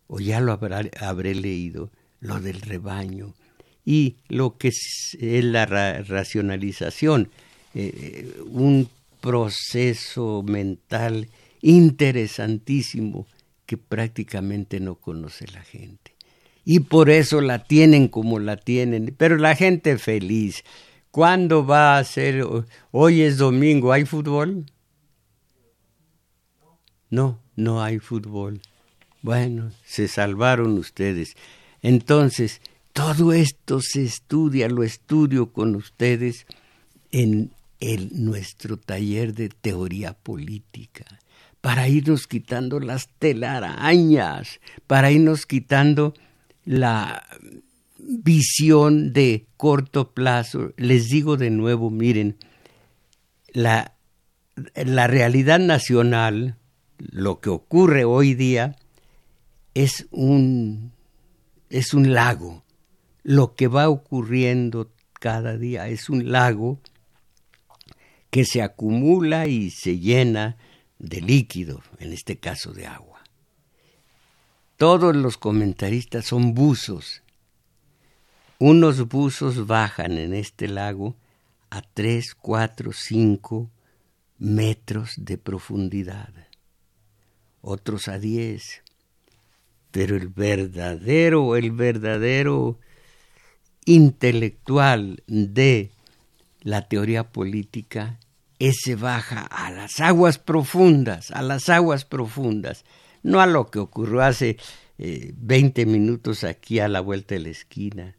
o 0.08 0.20
ya 0.20 0.40
lo 0.40 0.52
habré 0.52 1.34
leído, 1.34 1.90
lo 2.20 2.40
del 2.40 2.60
rebaño 2.60 3.34
y 3.84 4.16
lo 4.28 4.56
que 4.56 4.68
es, 4.68 5.16
la 5.20 5.66
racionalización, 5.66 7.30
eh, 7.74 8.32
un 8.46 8.88
proceso 9.20 10.42
mental 10.42 11.28
interesantísimo 11.60 13.26
que 13.66 13.76
prácticamente 13.76 14.80
no 14.80 14.96
conoce 14.96 15.46
la 15.48 15.62
gente. 15.62 16.12
Y 16.64 16.80
por 16.80 17.10
eso 17.10 17.40
la 17.40 17.64
tienen 17.64 18.08
como 18.08 18.38
la 18.38 18.56
tienen, 18.56 19.14
pero 19.16 19.36
la 19.36 19.56
gente 19.56 19.98
feliz. 19.98 20.64
¿Cuándo 21.10 21.66
va 21.66 21.98
a 21.98 22.04
ser? 22.04 22.44
Hoy 22.90 23.22
es 23.22 23.36
domingo, 23.38 23.92
¿hay 23.92 24.04
fútbol? 24.04 24.66
No, 27.10 27.40
no 27.56 27.82
hay 27.82 27.98
fútbol. 27.98 28.60
Bueno, 29.22 29.70
se 29.84 30.08
salvaron 30.08 30.78
ustedes. 30.78 31.36
Entonces, 31.82 32.60
todo 32.92 33.32
esto 33.32 33.80
se 33.80 34.04
estudia, 34.04 34.68
lo 34.68 34.82
estudio 34.82 35.52
con 35.52 35.74
ustedes 35.74 36.46
en 37.10 37.52
el, 37.80 38.10
nuestro 38.24 38.76
taller 38.76 39.34
de 39.34 39.48
teoría 39.48 40.12
política, 40.12 41.04
para 41.60 41.88
irnos 41.88 42.26
quitando 42.26 42.80
las 42.80 43.08
telarañas, 43.18 44.60
para 44.86 45.10
irnos 45.10 45.46
quitando 45.46 46.14
la 46.64 47.24
visión 47.98 49.12
de 49.12 49.46
corto 49.56 50.12
plazo. 50.12 50.72
Les 50.76 51.08
digo 51.08 51.36
de 51.36 51.50
nuevo, 51.50 51.90
miren, 51.90 52.36
la, 53.52 53.94
la 54.74 55.06
realidad 55.06 55.58
nacional, 55.58 56.56
lo 56.98 57.40
que 57.40 57.50
ocurre 57.50 58.04
hoy 58.04 58.34
día, 58.34 58.76
es 59.74 60.06
un, 60.10 60.92
es 61.70 61.94
un 61.94 62.12
lago. 62.12 62.61
Lo 63.22 63.54
que 63.54 63.68
va 63.68 63.88
ocurriendo 63.88 64.90
cada 65.20 65.56
día 65.56 65.88
es 65.88 66.10
un 66.10 66.32
lago 66.32 66.80
que 68.30 68.44
se 68.44 68.62
acumula 68.62 69.46
y 69.46 69.70
se 69.70 69.98
llena 69.98 70.56
de 70.98 71.20
líquido, 71.20 71.82
en 71.98 72.12
este 72.12 72.38
caso 72.38 72.72
de 72.72 72.86
agua. 72.86 73.22
Todos 74.76 75.14
los 75.14 75.36
comentaristas 75.36 76.24
son 76.24 76.54
buzos. 76.54 77.22
Unos 78.58 79.06
buzos 79.06 79.66
bajan 79.66 80.18
en 80.18 80.34
este 80.34 80.66
lago 80.66 81.16
a 81.70 81.82
3, 81.82 82.34
4, 82.34 82.92
5 82.92 83.70
metros 84.38 85.14
de 85.18 85.38
profundidad, 85.38 86.32
otros 87.60 88.08
a 88.08 88.18
10. 88.18 88.82
Pero 89.90 90.16
el 90.16 90.28
verdadero, 90.28 91.54
el 91.54 91.70
verdadero 91.70 92.78
intelectual 93.84 95.22
de 95.26 95.90
la 96.60 96.88
teoría 96.88 97.32
política 97.32 98.18
ese 98.58 98.94
baja 98.94 99.40
a 99.42 99.72
las 99.72 99.98
aguas 99.98 100.38
profundas, 100.38 101.32
a 101.32 101.42
las 101.42 101.68
aguas 101.68 102.04
profundas, 102.04 102.84
no 103.22 103.40
a 103.40 103.46
lo 103.46 103.70
que 103.70 103.80
ocurrió 103.80 104.22
hace 104.22 104.56
eh, 104.98 105.32
veinte 105.36 105.84
20 105.84 105.86
minutos 105.86 106.44
aquí 106.44 106.78
a 106.78 106.86
la 106.86 107.00
vuelta 107.00 107.34
de 107.34 107.40
la 107.40 107.48
esquina, 107.48 108.14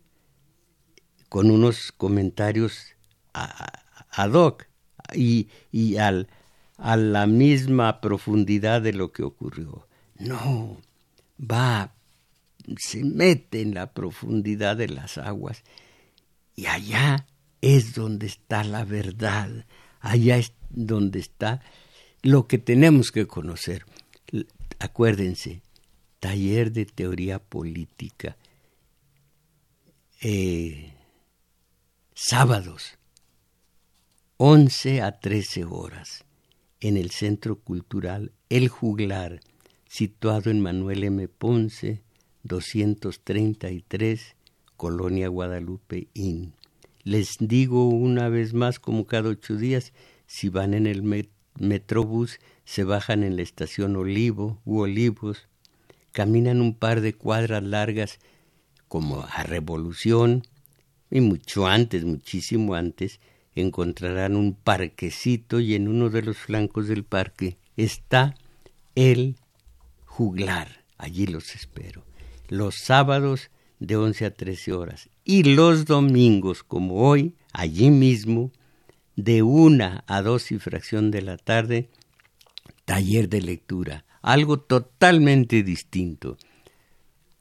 con 1.29 1.49
unos 1.49 1.93
comentarios 1.93 2.93
ad 3.31 4.31
hoc 4.33 4.67
y, 5.13 5.47
y 5.71 5.95
al, 5.95 6.27
a 6.77 6.97
la 6.97 7.25
misma 7.25 8.01
profundidad 8.01 8.81
de 8.81 8.91
lo 8.91 9.13
que 9.13 9.23
ocurrió. 9.23 9.87
No, 10.19 10.77
va, 11.39 11.93
se 12.77 13.03
mete 13.03 13.61
en 13.61 13.73
la 13.73 13.93
profundidad 13.93 14.77
de 14.77 14.89
las 14.89 15.17
aguas 15.17 15.63
y 16.55 16.67
allá 16.67 17.25
es 17.61 17.95
donde 17.95 18.27
está 18.27 18.63
la 18.63 18.83
verdad, 18.83 19.65
allá 19.99 20.37
es 20.37 20.53
donde 20.69 21.19
está 21.19 21.61
lo 22.21 22.47
que 22.47 22.57
tenemos 22.57 23.11
que 23.11 23.25
conocer. 23.25 23.85
Acuérdense, 24.79 25.61
taller 26.19 26.71
de 26.71 26.85
teoría 26.85 27.39
política, 27.39 28.37
eh, 30.21 30.93
sábados, 32.13 32.97
11 34.37 35.01
a 35.01 35.19
13 35.19 35.65
horas, 35.65 36.25
en 36.79 36.97
el 36.97 37.11
Centro 37.11 37.59
Cultural 37.59 38.33
El 38.49 38.67
Juglar, 38.67 39.39
situado 39.87 40.49
en 40.49 40.59
Manuel 40.61 41.05
M. 41.05 41.27
Ponce, 41.29 42.02
233, 42.43 44.35
Colonia 44.77 45.27
Guadalupe 45.27 46.07
Inn. 46.13 46.53
Les 47.03 47.35
digo 47.39 47.89
una 47.89 48.29
vez 48.29 48.53
más, 48.53 48.79
como 48.79 49.05
cada 49.05 49.29
ocho 49.29 49.55
días, 49.55 49.93
si 50.25 50.49
van 50.49 50.73
en 50.73 50.87
el 50.87 51.27
metrobús, 51.59 52.39
se 52.65 52.83
bajan 52.83 53.23
en 53.23 53.35
la 53.35 53.41
estación 53.41 53.95
Olivo 53.95 54.61
u 54.65 54.79
Olivos, 54.79 55.47
caminan 56.11 56.61
un 56.61 56.75
par 56.75 57.01
de 57.01 57.13
cuadras 57.13 57.63
largas 57.63 58.19
como 58.87 59.21
a 59.21 59.43
Revolución, 59.43 60.43
y 61.09 61.21
mucho 61.21 61.67
antes, 61.67 62.05
muchísimo 62.05 62.73
antes, 62.73 63.19
encontrarán 63.55 64.35
un 64.35 64.53
parquecito 64.53 65.59
y 65.59 65.75
en 65.75 65.87
uno 65.87 66.09
de 66.09 66.23
los 66.23 66.37
flancos 66.37 66.87
del 66.87 67.03
parque 67.03 67.57
está 67.77 68.35
el 68.95 69.35
juglar. 70.05 70.83
Allí 70.97 71.27
los 71.27 71.55
espero. 71.55 72.03
Los 72.53 72.75
sábados 72.75 73.49
de 73.79 73.95
11 73.95 74.25
a 74.25 74.31
13 74.31 74.73
horas 74.73 75.09
y 75.25 75.41
los 75.55 75.85
domingos 75.85 76.61
como 76.61 77.09
hoy, 77.09 77.33
allí 77.51 77.89
mismo, 77.89 78.51
de 79.15 79.41
una 79.41 80.03
a 80.05 80.21
dos 80.21 80.51
y 80.51 80.59
fracción 80.59 81.09
de 81.09 81.23
la 81.23 81.37
tarde, 81.37 81.89
taller 82.85 83.27
de 83.27 83.41
lectura, 83.41 84.05
algo 84.21 84.59
totalmente 84.59 85.63
distinto. 85.63 86.37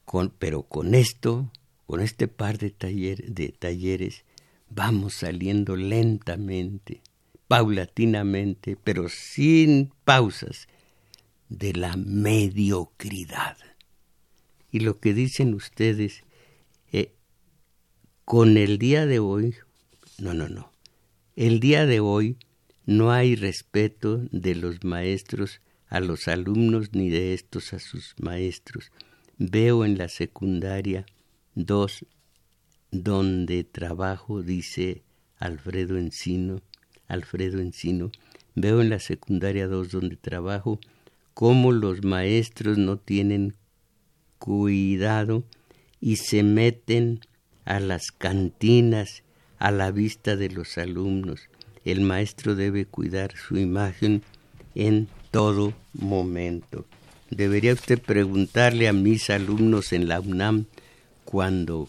Con, 0.03 0.31
pero 0.31 0.63
con 0.63 0.95
esto, 0.95 1.51
con 1.85 1.99
este 2.01 2.27
par 2.27 2.57
de, 2.57 2.73
de 2.73 3.49
talleres, 3.49 4.25
vamos 4.67 5.13
saliendo 5.13 5.75
lentamente, 5.75 7.03
paulatinamente, 7.47 8.77
pero 8.83 9.09
sin 9.09 9.93
pausas, 10.05 10.67
de 11.49 11.73
la 11.73 11.97
mediocridad. 11.97 13.57
Y 14.73 14.81
lo 14.81 14.99
que 14.99 15.13
dicen 15.13 15.53
ustedes 15.53 16.23
con 18.25 18.57
el 18.57 18.77
día 18.77 19.05
de 19.05 19.19
hoy, 19.19 19.53
no, 20.17 20.33
no, 20.33 20.47
no. 20.47 20.71
El 21.35 21.59
día 21.59 21.85
de 21.85 21.99
hoy 21.99 22.37
no 22.85 23.11
hay 23.11 23.35
respeto 23.35 24.25
de 24.31 24.55
los 24.55 24.83
maestros 24.83 25.61
a 25.89 25.99
los 25.99 26.27
alumnos 26.27 26.93
ni 26.93 27.09
de 27.09 27.33
estos 27.33 27.73
a 27.73 27.79
sus 27.79 28.15
maestros. 28.19 28.91
Veo 29.37 29.83
en 29.85 29.97
la 29.97 30.07
secundaria 30.07 31.05
dos 31.53 32.05
donde 32.91 33.63
trabajo, 33.63 34.41
dice 34.41 35.03
Alfredo 35.37 35.97
Encino, 35.97 36.61
Alfredo 37.07 37.59
Encino, 37.59 38.11
veo 38.55 38.81
en 38.81 38.89
la 38.89 38.99
secundaria 38.99 39.67
dos 39.67 39.91
donde 39.91 40.15
trabajo 40.15 40.79
cómo 41.33 41.71
los 41.71 42.03
maestros 42.03 42.77
no 42.77 42.97
tienen 42.97 43.53
cuidado 44.43 45.45
y 46.01 46.17
se 46.17 46.43
meten 46.43 47.21
a 47.63 47.79
las 47.79 48.11
cantinas 48.11 49.23
a 49.57 49.71
la 49.71 49.89
vista 49.89 50.35
de 50.35 50.49
los 50.49 50.77
alumnos. 50.77 51.47
El 51.85 52.01
maestro 52.01 52.53
debe 52.53 52.85
cuidar 52.85 53.37
su 53.37 53.57
imagen 53.57 54.21
en 54.75 55.07
todo 55.31 55.73
momento. 55.93 56.85
debería 57.29 57.71
usted 57.71 58.01
preguntarle 58.01 58.89
a 58.89 58.93
mis 58.93 59.29
alumnos 59.29 59.93
en 59.93 60.09
la 60.09 60.19
UNAM 60.19 60.65
cuando 61.23 61.87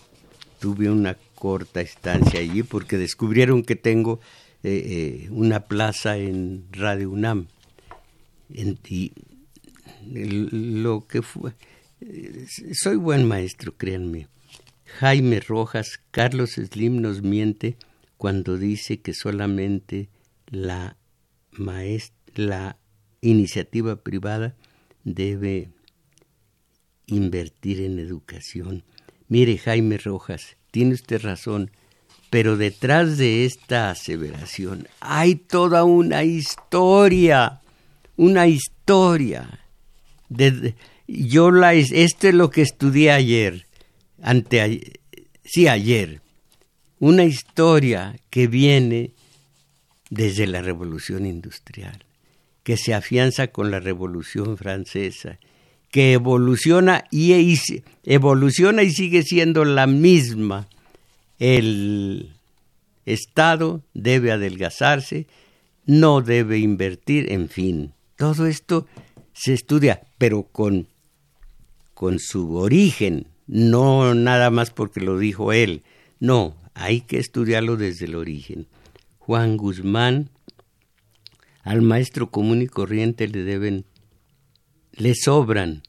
tuve 0.61 0.89
una 0.89 1.17
corta 1.35 1.81
estancia 1.81 2.39
allí, 2.39 2.63
porque 2.63 2.99
descubrieron 2.99 3.65
que 3.65 3.75
tengo 3.75 4.21
eh, 4.63 5.25
eh, 5.27 5.29
una 5.33 5.59
plaza 5.59 6.19
en 6.19 6.67
Radio 6.71 7.11
UNAM. 7.11 7.49
y 8.49 9.13
lo 10.07 11.09
que 11.09 11.21
fue, 11.21 11.53
soy 12.73 12.97
buen 12.97 13.27
maestro, 13.27 13.77
créanme. 13.77 14.29
Jaime 14.99 15.41
Rojas, 15.41 16.01
Carlos 16.11 16.53
Slim 16.53 17.01
nos 17.01 17.23
miente 17.23 17.77
cuando 18.17 18.59
dice 18.59 19.01
que 19.01 19.15
solamente 19.15 20.09
la, 20.47 20.97
la 22.35 22.79
iniciativa 23.21 23.97
privada 23.97 24.55
debe 25.03 25.71
invertir 27.07 27.81
en 27.81 27.99
educación. 27.99 28.85
Mire, 29.29 29.59
Jaime 29.59 29.99
Rojas, 29.99 30.57
tiene 30.71 30.95
usted 30.95 31.23
razón, 31.23 31.71
pero 32.31 32.57
detrás 32.57 33.17
de 33.17 33.45
esta 33.45 33.91
aseveración 33.91 34.89
hay 35.01 35.37
toda 35.37 35.85
una 35.85 36.25
historia, 36.25 37.61
una 38.17 38.47
historia. 38.47 39.61
Yo 41.07 41.51
la, 41.51 41.75
esto 41.75 42.29
es 42.29 42.35
lo 42.35 42.51
que 42.51 42.63
estudié 42.63 43.11
ayer, 43.11 43.67
ante, 44.23 45.01
sí, 45.45 45.69
ayer, 45.69 46.21
una 46.99 47.25
historia 47.25 48.17
que 48.31 48.47
viene 48.47 49.13
desde 50.11 50.47
la 50.47 50.63
revolución 50.63 51.27
industrial 51.27 52.05
que 52.65 52.77
se 52.77 52.95
afianza 52.95 53.49
con 53.49 53.71
la 53.71 53.79
Revolución 53.79 54.57
Francesa, 54.57 55.39
que 55.93 56.15
evoluciona 56.15 57.05
y, 57.13 57.57
evoluciona 58.03 58.83
y 58.83 58.91
sigue 58.91 59.23
siendo 59.23 59.65
la 59.65 59.87
misma. 59.87 60.67
El 61.39 62.33
Estado 63.05 63.83
debe 63.93 64.33
adelgazarse, 64.33 65.27
no 65.85 66.23
debe 66.23 66.59
invertir, 66.59 67.31
en 67.31 67.49
fin, 67.49 67.93
todo 68.17 68.47
esto 68.47 68.87
se 69.35 69.53
estudia, 69.53 70.01
pero 70.17 70.45
con, 70.45 70.89
con 72.05 72.19
su 72.19 72.57
origen, 72.57 73.29
no 73.47 74.15
nada 74.15 74.51
más 74.51 74.71
porque 74.71 75.01
lo 75.01 75.17
dijo 75.19 75.55
él, 75.55 75.85
no, 76.21 76.55
hay 76.75 77.01
que 77.01 77.17
estudiarlo 77.17 77.79
desde 77.79 78.05
el 78.05 78.15
origen. 78.15 78.67
Juan 79.17 79.57
Guzmán 79.57 80.29
al 81.63 81.81
maestro 81.81 82.31
común 82.31 82.61
y 82.61 82.67
corriente 82.67 83.27
le 83.27 83.43
deben, 83.43 83.87
le 84.93 85.15
sobran 85.15 85.83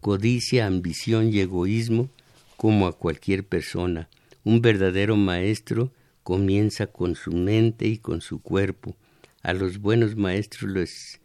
codicia, 0.00 0.66
ambición 0.66 1.32
y 1.32 1.40
egoísmo 1.40 2.10
como 2.58 2.86
a 2.86 2.92
cualquier 2.92 3.46
persona. 3.46 4.10
Un 4.44 4.60
verdadero 4.60 5.16
maestro 5.16 5.90
comienza 6.22 6.86
con 6.88 7.14
su 7.14 7.32
mente 7.32 7.86
y 7.86 7.96
con 7.96 8.20
su 8.20 8.42
cuerpo. 8.42 8.94
A 9.40 9.54
los 9.54 9.78
buenos 9.78 10.16
maestros 10.16 10.70
les, 10.70 11.18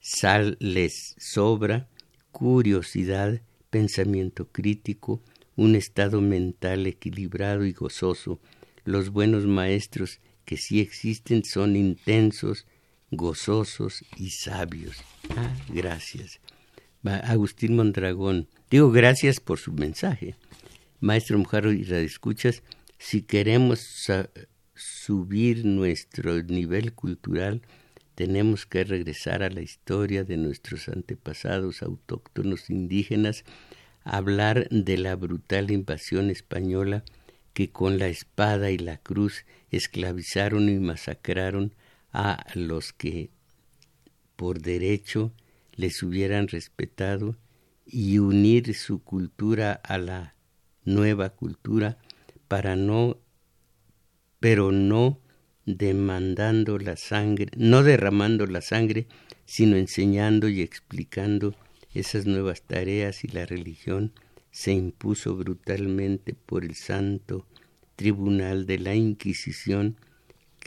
sal, 0.00 0.58
les 0.60 1.14
sobra 1.16 1.88
curiosidad, 2.38 3.42
pensamiento 3.68 4.46
crítico, 4.46 5.20
un 5.56 5.74
estado 5.74 6.20
mental 6.20 6.86
equilibrado 6.86 7.66
y 7.66 7.72
gozoso. 7.72 8.38
Los 8.84 9.10
buenos 9.10 9.44
maestros 9.44 10.20
que 10.44 10.56
sí 10.56 10.78
existen 10.78 11.44
son 11.44 11.74
intensos, 11.74 12.64
gozosos 13.10 14.04
y 14.16 14.30
sabios. 14.30 14.98
Ah, 15.36 15.52
gracias. 15.68 16.38
Agustín 17.02 17.74
Mondragón, 17.74 18.46
digo 18.70 18.92
gracias 18.92 19.40
por 19.40 19.58
su 19.58 19.72
mensaje. 19.72 20.36
Maestro 21.00 21.38
Mujarro 21.38 21.72
y 21.72 21.82
escuchas, 21.82 22.62
si 22.98 23.22
queremos 23.22 24.08
subir 24.76 25.64
nuestro 25.64 26.40
nivel 26.44 26.92
cultural, 26.92 27.62
tenemos 28.18 28.66
que 28.66 28.82
regresar 28.82 29.44
a 29.44 29.48
la 29.48 29.60
historia 29.60 30.24
de 30.24 30.36
nuestros 30.36 30.88
antepasados 30.88 31.84
autóctonos 31.84 32.68
indígenas, 32.68 33.44
hablar 34.02 34.68
de 34.70 34.98
la 34.98 35.14
brutal 35.14 35.70
invasión 35.70 36.28
española 36.28 37.04
que 37.52 37.70
con 37.70 37.96
la 37.96 38.08
espada 38.08 38.72
y 38.72 38.78
la 38.78 38.98
cruz 38.98 39.44
esclavizaron 39.70 40.68
y 40.68 40.80
masacraron 40.80 41.76
a 42.12 42.44
los 42.54 42.92
que 42.92 43.30
por 44.34 44.62
derecho 44.62 45.32
les 45.76 46.02
hubieran 46.02 46.48
respetado 46.48 47.36
y 47.86 48.18
unir 48.18 48.74
su 48.74 49.00
cultura 49.00 49.74
a 49.74 49.96
la 49.96 50.34
nueva 50.84 51.28
cultura 51.30 51.98
para 52.48 52.74
no 52.74 53.16
pero 54.40 54.72
no 54.72 55.20
demandando 55.76 56.78
la 56.78 56.96
sangre, 56.96 57.50
no 57.56 57.82
derramando 57.82 58.46
la 58.46 58.60
sangre, 58.60 59.06
sino 59.44 59.76
enseñando 59.76 60.48
y 60.48 60.62
explicando 60.62 61.54
esas 61.94 62.26
nuevas 62.26 62.62
tareas 62.62 63.24
y 63.24 63.28
la 63.28 63.46
religión 63.46 64.12
se 64.50 64.72
impuso 64.72 65.36
brutalmente 65.36 66.34
por 66.34 66.64
el 66.64 66.74
santo 66.74 67.46
tribunal 67.96 68.66
de 68.66 68.78
la 68.78 68.94
Inquisición 68.94 69.96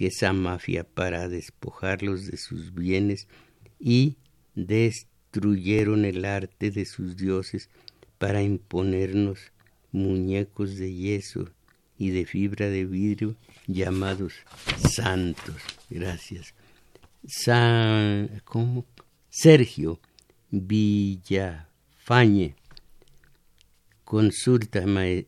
esa 0.08 0.34
mafia 0.34 0.84
para 0.84 1.30
despojarlos 1.30 2.26
de 2.26 2.38
sus 2.38 2.74
bienes 2.74 3.28
y 3.80 4.18
destruyeron 4.56 6.06
el 6.06 6.26
arte 6.26 6.72
de 6.72 6.86
sus 6.86 7.16
dioses 7.18 7.70
para 8.18 8.42
imponernos 8.42 9.52
muñecos 9.92 10.78
de 10.78 10.94
yeso 10.94 11.50
y 12.02 12.10
de 12.10 12.26
fibra 12.26 12.68
de 12.68 12.84
vidrio 12.86 13.36
llamados 13.68 14.34
santos. 14.90 15.58
Gracias. 15.88 16.56
San, 17.28 18.42
¿cómo? 18.44 18.88
Sergio 19.30 20.00
Villafañe. 20.50 21.66
Consulta, 24.04 24.84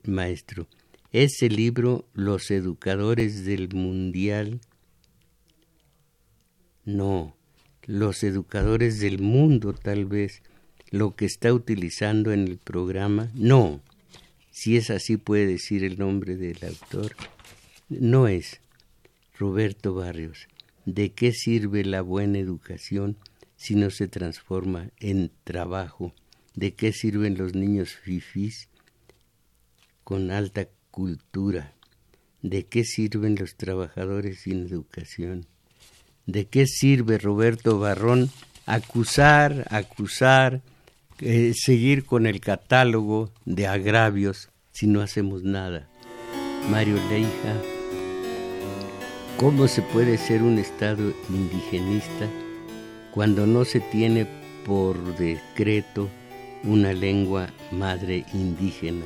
maestro. 0.07 0.67
Ese 1.11 1.47
libro, 1.47 2.07
Los 2.15 2.49
Educadores 2.49 3.45
del 3.45 3.69
Mundial, 3.75 4.59
no, 6.85 7.37
los 7.83 8.23
educadores 8.23 8.99
del 8.99 9.21
mundo 9.21 9.73
tal 9.73 10.05
vez, 10.05 10.41
lo 10.89 11.15
que 11.15 11.25
está 11.25 11.53
utilizando 11.53 12.31
en 12.31 12.47
el 12.47 12.57
programa, 12.57 13.29
no, 13.35 13.79
si 14.53 14.77
es 14.77 14.89
así 14.89 15.17
puede 15.17 15.47
decir 15.47 15.83
el 15.83 15.99
nombre 15.99 16.37
del 16.37 16.63
autor, 16.63 17.17
no 17.89 18.29
es 18.29 18.61
Roberto 19.37 19.93
Barrios. 19.93 20.47
¿De 20.85 21.11
qué 21.11 21.33
sirve 21.33 21.83
la 21.83 22.01
buena 22.01 22.37
educación 22.39 23.17
si 23.57 23.75
no 23.75 23.89
se 23.89 24.07
transforma 24.07 24.91
en 25.01 25.31
trabajo? 25.43 26.13
¿De 26.55 26.73
qué 26.75 26.93
sirven 26.93 27.37
los 27.37 27.55
niños 27.55 27.95
fifís 27.95 28.69
con 30.03 30.31
alta 30.31 30.67
cultura. 30.91 31.73
¿De 32.43 32.67
qué 32.67 32.83
sirven 32.83 33.35
los 33.39 33.55
trabajadores 33.55 34.41
sin 34.41 34.67
educación? 34.67 35.47
¿De 36.25 36.45
qué 36.45 36.67
sirve, 36.67 37.17
Roberto 37.17 37.79
Barrón, 37.79 38.29
acusar, 38.65 39.65
acusar, 39.71 40.61
eh, 41.19 41.53
seguir 41.55 42.05
con 42.05 42.25
el 42.25 42.39
catálogo 42.39 43.31
de 43.45 43.67
agravios 43.67 44.49
si 44.71 44.87
no 44.87 45.01
hacemos 45.01 45.43
nada? 45.43 45.87
Mario 46.69 46.95
Leija, 47.09 47.55
¿cómo 49.37 49.67
se 49.67 49.81
puede 49.81 50.17
ser 50.17 50.41
un 50.41 50.57
Estado 50.57 51.13
indigenista 51.29 52.27
cuando 53.13 53.45
no 53.45 53.65
se 53.65 53.79
tiene 53.79 54.25
por 54.65 54.97
decreto 55.17 56.09
una 56.63 56.93
lengua 56.93 57.49
madre 57.71 58.25
indígena? 58.33 59.05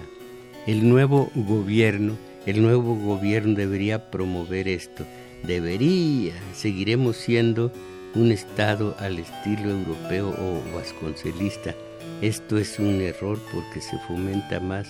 El 0.68 0.88
nuevo 0.88 1.32
gobierno, 1.34 2.18
el 2.46 2.62
nuevo 2.62 2.96
gobierno 2.96 3.56
debería 3.56 4.12
promover 4.12 4.68
esto. 4.68 5.06
Debería, 5.44 6.34
seguiremos 6.54 7.18
siendo 7.18 7.72
un 8.16 8.32
Estado 8.32 8.96
al 9.00 9.20
estilo 9.20 9.70
europeo 9.70 10.30
o 10.30 10.76
vasconcelista. 10.76 11.76
Esto 12.22 12.58
es 12.58 12.80
un 12.80 13.00
error 13.02 13.40
porque 13.54 13.80
se 13.80 13.96
fomenta 14.00 14.60
más 14.60 14.90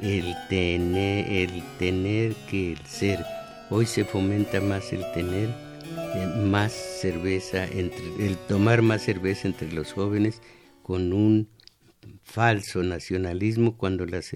el 0.00 0.36
tener, 0.48 1.28
el 1.28 1.62
tener 1.80 2.32
que 2.48 2.74
el 2.74 2.86
ser. 2.86 3.18
Hoy 3.70 3.86
se 3.86 4.04
fomenta 4.04 4.60
más 4.60 4.92
el 4.92 5.02
tener 5.12 5.48
eh, 5.48 6.26
más 6.44 6.72
cerveza, 6.72 7.64
entre, 7.64 8.24
el 8.24 8.36
tomar 8.46 8.82
más 8.82 9.02
cerveza 9.02 9.48
entre 9.48 9.72
los 9.72 9.92
jóvenes 9.92 10.42
con 10.84 11.12
un 11.12 11.48
falso 12.22 12.84
nacionalismo 12.84 13.76
cuando 13.76 14.06
las, 14.06 14.30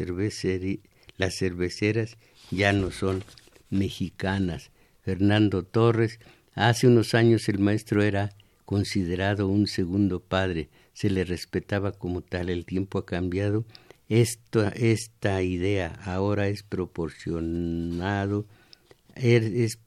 las 1.17 1.35
cerveceras 1.37 2.17
ya 2.51 2.73
no 2.73 2.91
son 2.91 3.23
mexicanas. 3.71 4.73
Fernando 5.03 5.63
Torres, 5.63 6.19
hace 6.55 6.89
unos 6.89 7.15
años 7.15 7.49
el 7.49 7.61
maestro 7.61 8.03
era 8.03 8.31
considerado 8.65 9.47
un 9.47 9.69
segundo 9.69 10.19
padre. 10.19 10.69
Se 10.95 11.11
le 11.11 11.25
respetaba 11.25 11.93
como 11.93 12.23
tal. 12.23 12.49
El 12.49 12.65
tiempo 12.65 12.99
ha 12.99 13.05
cambiado. 13.05 13.67
Esta, 14.09 14.69
esta 14.71 15.43
idea 15.43 15.99
ahora 16.05 16.49
es 16.49 16.63
proporcionado, 16.63 18.47
er, 19.15 19.43
es 19.45 19.79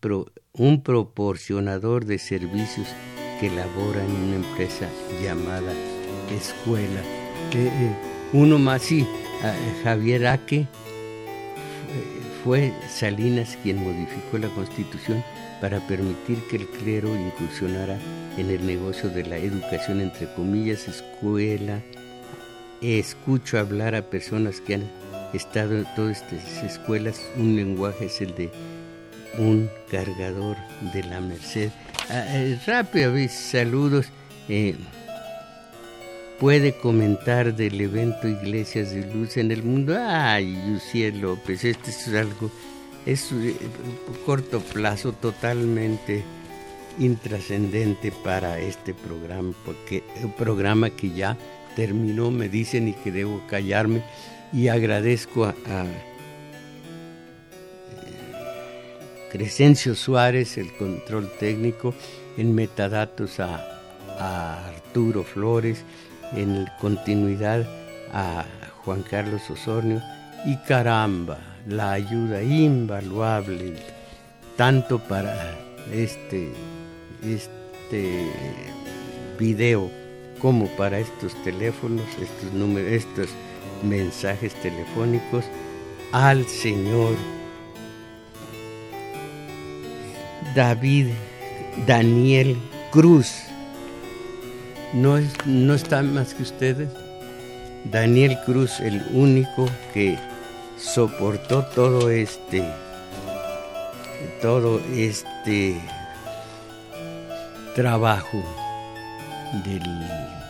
un 0.53 0.83
proporcionador 0.83 2.05
de 2.05 2.17
servicios 2.19 2.87
que 3.39 3.49
labora 3.49 4.03
en 4.03 4.11
una 4.11 4.35
empresa 4.37 4.89
llamada 5.23 5.73
escuela. 6.31 7.01
Eh, 7.53 7.95
uno 8.33 8.57
más, 8.57 8.81
sí, 8.81 9.07
Javier 9.83 10.27
Aque 10.27 10.67
fue 12.43 12.73
Salinas 12.89 13.57
quien 13.61 13.83
modificó 13.83 14.37
la 14.37 14.49
constitución 14.49 15.23
para 15.61 15.79
permitir 15.87 16.37
que 16.49 16.57
el 16.57 16.67
clero 16.67 17.15
incursionara 17.15 17.97
en 18.37 18.49
el 18.49 18.65
negocio 18.65 19.09
de 19.09 19.25
la 19.25 19.37
educación, 19.37 20.01
entre 20.01 20.31
comillas, 20.33 20.87
escuela. 20.87 21.81
Escucho 22.81 23.57
hablar 23.57 23.95
a 23.95 24.03
personas 24.03 24.61
que 24.61 24.75
han 24.75 24.83
estado 25.33 25.77
en 25.77 25.85
todas 25.95 26.21
estas 26.21 26.63
escuelas, 26.63 27.21
un 27.35 27.55
lenguaje 27.55 28.05
es 28.05 28.21
el 28.21 28.35
de 28.35 28.51
un 29.37 29.69
cargador 29.89 30.57
de 30.93 31.03
la 31.03 31.19
Merced. 31.19 31.71
Ah, 32.09 32.23
eh, 32.27 32.59
rápido, 32.65 33.13
saludos. 33.29 34.07
Eh, 34.49 34.75
puede 36.39 36.73
comentar 36.73 37.55
del 37.55 37.79
evento 37.81 38.27
Iglesias 38.27 38.91
de 38.91 39.11
Luz 39.13 39.37
en 39.37 39.51
el 39.51 39.63
Mundo. 39.63 39.97
Ay, 39.99 40.57
Luciel 40.67 41.21
López, 41.21 41.63
este 41.65 41.89
es 41.89 42.07
algo, 42.09 42.51
es 43.07 43.31
eh, 43.31 43.55
corto 44.25 44.59
plazo 44.59 45.13
totalmente 45.13 46.23
intrascendente 46.99 48.11
para 48.11 48.59
este 48.59 48.93
programa, 48.93 49.53
porque 49.65 50.03
un 50.21 50.33
programa 50.33 50.89
que 50.89 51.11
ya 51.11 51.37
terminó, 51.75 52.31
me 52.31 52.49
dicen 52.49 52.89
y 52.89 52.93
que 52.93 53.11
debo 53.13 53.41
callarme, 53.47 54.03
y 54.51 54.67
agradezco 54.67 55.45
a, 55.45 55.51
eh, 55.51 55.85
Crescencio 59.31 59.95
Suárez, 59.95 60.57
el 60.57 60.73
control 60.73 61.31
técnico, 61.39 61.93
en 62.37 62.53
metadatos 62.53 63.39
a, 63.39 63.79
a 64.19 64.67
Arturo 64.67 65.23
Flores, 65.23 65.85
en 66.33 66.67
continuidad 66.81 67.65
a 68.11 68.45
Juan 68.83 69.03
Carlos 69.03 69.49
Osornio 69.49 70.01
y 70.45 70.57
caramba, 70.67 71.56
la 71.67 71.93
ayuda 71.93 72.41
invaluable 72.41 73.73
tanto 74.55 74.99
para 74.99 75.57
este, 75.91 76.51
este 77.23 78.25
video 79.37 79.89
como 80.39 80.67
para 80.77 80.99
estos 80.99 81.33
teléfonos, 81.43 82.05
estos 82.21 82.53
números, 82.53 82.91
estos 82.91 83.29
mensajes 83.83 84.53
telefónicos 84.55 85.45
al 86.11 86.45
Señor 86.47 87.15
David 90.55 91.07
Daniel 91.85 92.57
Cruz 92.91 93.47
no, 94.93 95.17
es, 95.17 95.27
no 95.45 95.73
está 95.73 96.01
más 96.01 96.33
que 96.33 96.43
ustedes. 96.43 96.89
Daniel 97.91 98.37
Cruz, 98.45 98.79
el 98.79 99.03
único 99.13 99.67
que 99.93 100.17
soportó 100.77 101.63
todo 101.63 102.09
este, 102.09 102.63
todo 104.41 104.79
este 104.93 105.79
trabajo 107.75 108.43
del 109.65 109.83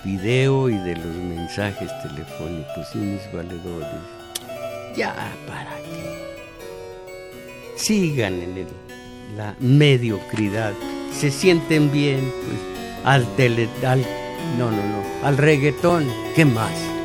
video 0.04 0.70
y 0.70 0.78
de 0.78 0.96
los 0.96 1.16
mensajes 1.16 1.92
telefónicos 2.02 2.88
y 2.96 2.98
mis 2.98 3.34
valedores. 3.34 3.90
Ya 4.96 5.14
para 5.48 5.76
que 5.78 6.28
sigan 7.76 8.34
en 8.34 8.68
la 9.36 9.56
mediocridad, 9.60 10.74
se 11.14 11.32
sienten 11.32 11.92
bien, 11.92 12.20
pues 12.20 13.06
al 13.06 13.26
tele, 13.36 13.70
al 13.86 14.02
no, 14.58 14.72
no, 14.72 14.78
no. 14.78 15.28
Al 15.28 15.38
reggaetón, 15.38 16.08
¿qué 16.36 16.46
más? 16.46 16.97